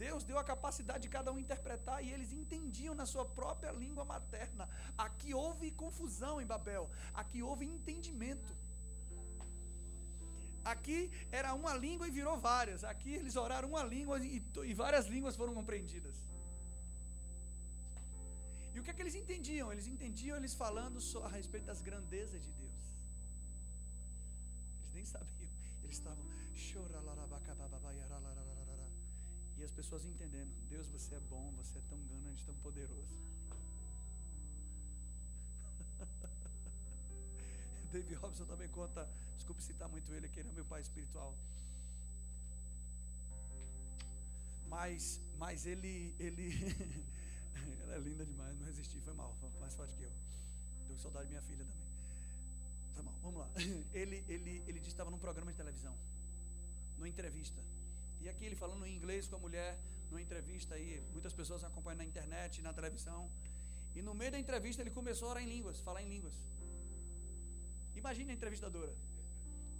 [0.04, 4.04] Deus deu a capacidade de cada um interpretar e eles entendiam na sua própria língua
[4.04, 4.68] materna.
[5.06, 6.84] Aqui houve confusão em Babel,
[7.14, 8.52] aqui houve entendimento.
[10.72, 12.84] Aqui era uma língua e virou várias.
[12.84, 16.22] Aqui eles oraram uma língua e, e várias línguas foram compreendidas.
[18.78, 19.72] E o que é que eles entendiam?
[19.72, 22.78] Eles entendiam eles falando a respeito das grandezas de Deus.
[24.82, 25.50] Eles nem sabiam.
[25.82, 26.28] Eles estavam
[29.58, 33.16] e as pessoas entendendo: Deus, você é bom, você é tão grande, tão poderoso.
[37.92, 41.34] David Robson também conta, desculpe citar muito ele, que ele é meu pai espiritual.
[44.68, 46.46] Mas, mas ele, ele,
[47.82, 50.12] ela é linda demais, não resisti, foi mal, foi mais forte que eu.
[50.86, 51.88] Deu saudade de minha filha também.
[52.94, 53.48] Foi mal, vamos lá.
[53.92, 55.94] Ele, ele, ele disse que estava num programa de televisão,
[56.96, 57.60] numa entrevista.
[58.20, 59.78] E aqui ele falando em inglês com a mulher,
[60.10, 63.30] numa entrevista aí, muitas pessoas acompanham na internet, na televisão.
[63.94, 66.34] E no meio da entrevista ele começou a orar em línguas, falar em línguas.
[67.94, 68.94] Imagine a entrevistadora.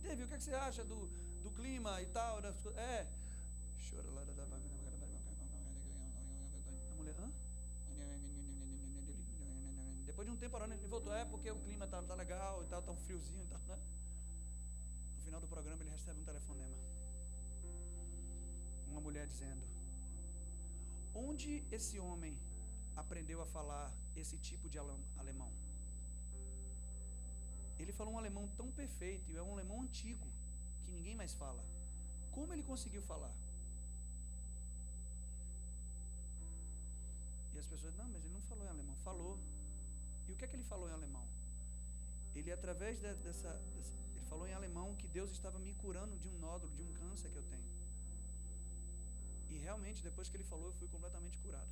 [0.03, 1.09] David, o que, é que você acha do,
[1.43, 2.41] do clima e tal?
[2.77, 3.07] É.
[3.89, 4.33] Chora lá da
[10.19, 12.83] Depois de um tempo ele voltou, é porque o clima tá, tá legal e tal,
[12.83, 13.79] tá um friozinho e tal, né?
[15.17, 16.75] No final do programa ele recebe um telefonema
[18.91, 19.63] uma mulher dizendo:
[21.15, 22.37] Onde esse homem
[22.97, 25.53] aprendeu a falar esse tipo de alemão?
[27.93, 30.27] falou um alemão tão perfeito, e é um alemão antigo,
[30.85, 31.63] que ninguém mais fala.
[32.33, 33.33] Como ele conseguiu falar?
[37.55, 38.97] E as pessoas, não, mas ele não falou em alemão.
[39.05, 39.39] Falou.
[40.29, 41.27] E o que é que ele falou em alemão?
[42.35, 43.93] Ele, através de, dessa, dessa.
[44.15, 47.31] Ele falou em alemão que Deus estava me curando de um nódulo, de um câncer
[47.31, 47.69] que eu tenho.
[49.51, 51.67] E realmente, depois que ele falou, eu fui completamente curada.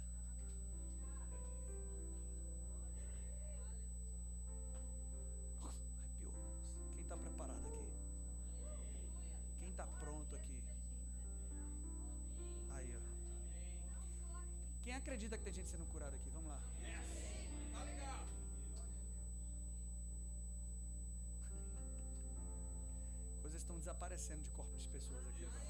[6.94, 7.86] Quem está preparado aqui?
[9.60, 10.58] Quem está pronto aqui?
[12.70, 13.00] Aí, ó.
[14.82, 16.30] Quem acredita que tem gente sendo curada aqui?
[16.30, 16.75] Vamos lá.
[23.66, 25.66] Estão desaparecendo de corpos de pessoas aqui agora.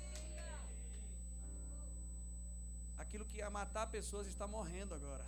[2.98, 5.24] Aquilo que ia matar pessoas está morrendo agora.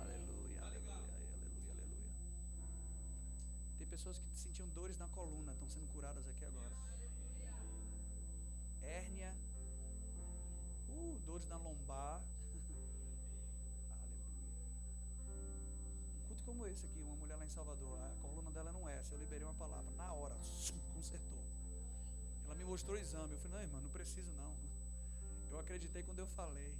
[0.00, 2.10] aleluia, aleluia, aleluia.
[3.78, 6.72] Tem pessoas que sentiam dores na coluna, estão sendo curadas aqui agora.
[8.82, 9.34] Hérnia,
[10.88, 12.22] uh, dores na lombar.
[16.46, 19.14] como esse aqui, uma mulher lá em Salvador, a coluna dela não é essa.
[19.14, 20.36] Eu liberei uma palavra, na hora,
[20.94, 21.42] consertou.
[22.44, 23.32] Ela me mostrou o exame.
[23.34, 24.52] Eu falei, não, irmã, não preciso não.
[25.50, 26.72] Eu acreditei quando eu falei.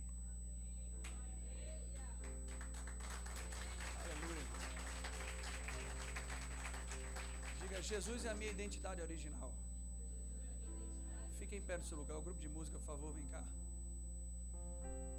[4.03, 4.47] Aleluia.
[7.61, 9.53] Diga, Jesus é a minha identidade original.
[11.39, 12.17] Fique em pé no seu lugar.
[12.19, 13.45] O grupo de música, por favor, vem cá.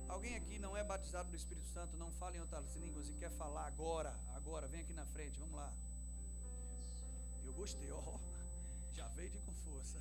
[0.08, 3.32] Alguém aqui não é batizado no Espírito Santo, não fala em outras línguas e quer
[3.32, 5.74] falar agora, agora, vem aqui na frente, vamos lá.
[7.46, 8.35] Eu gostei, ó.
[8.96, 10.00] Já veio de com força.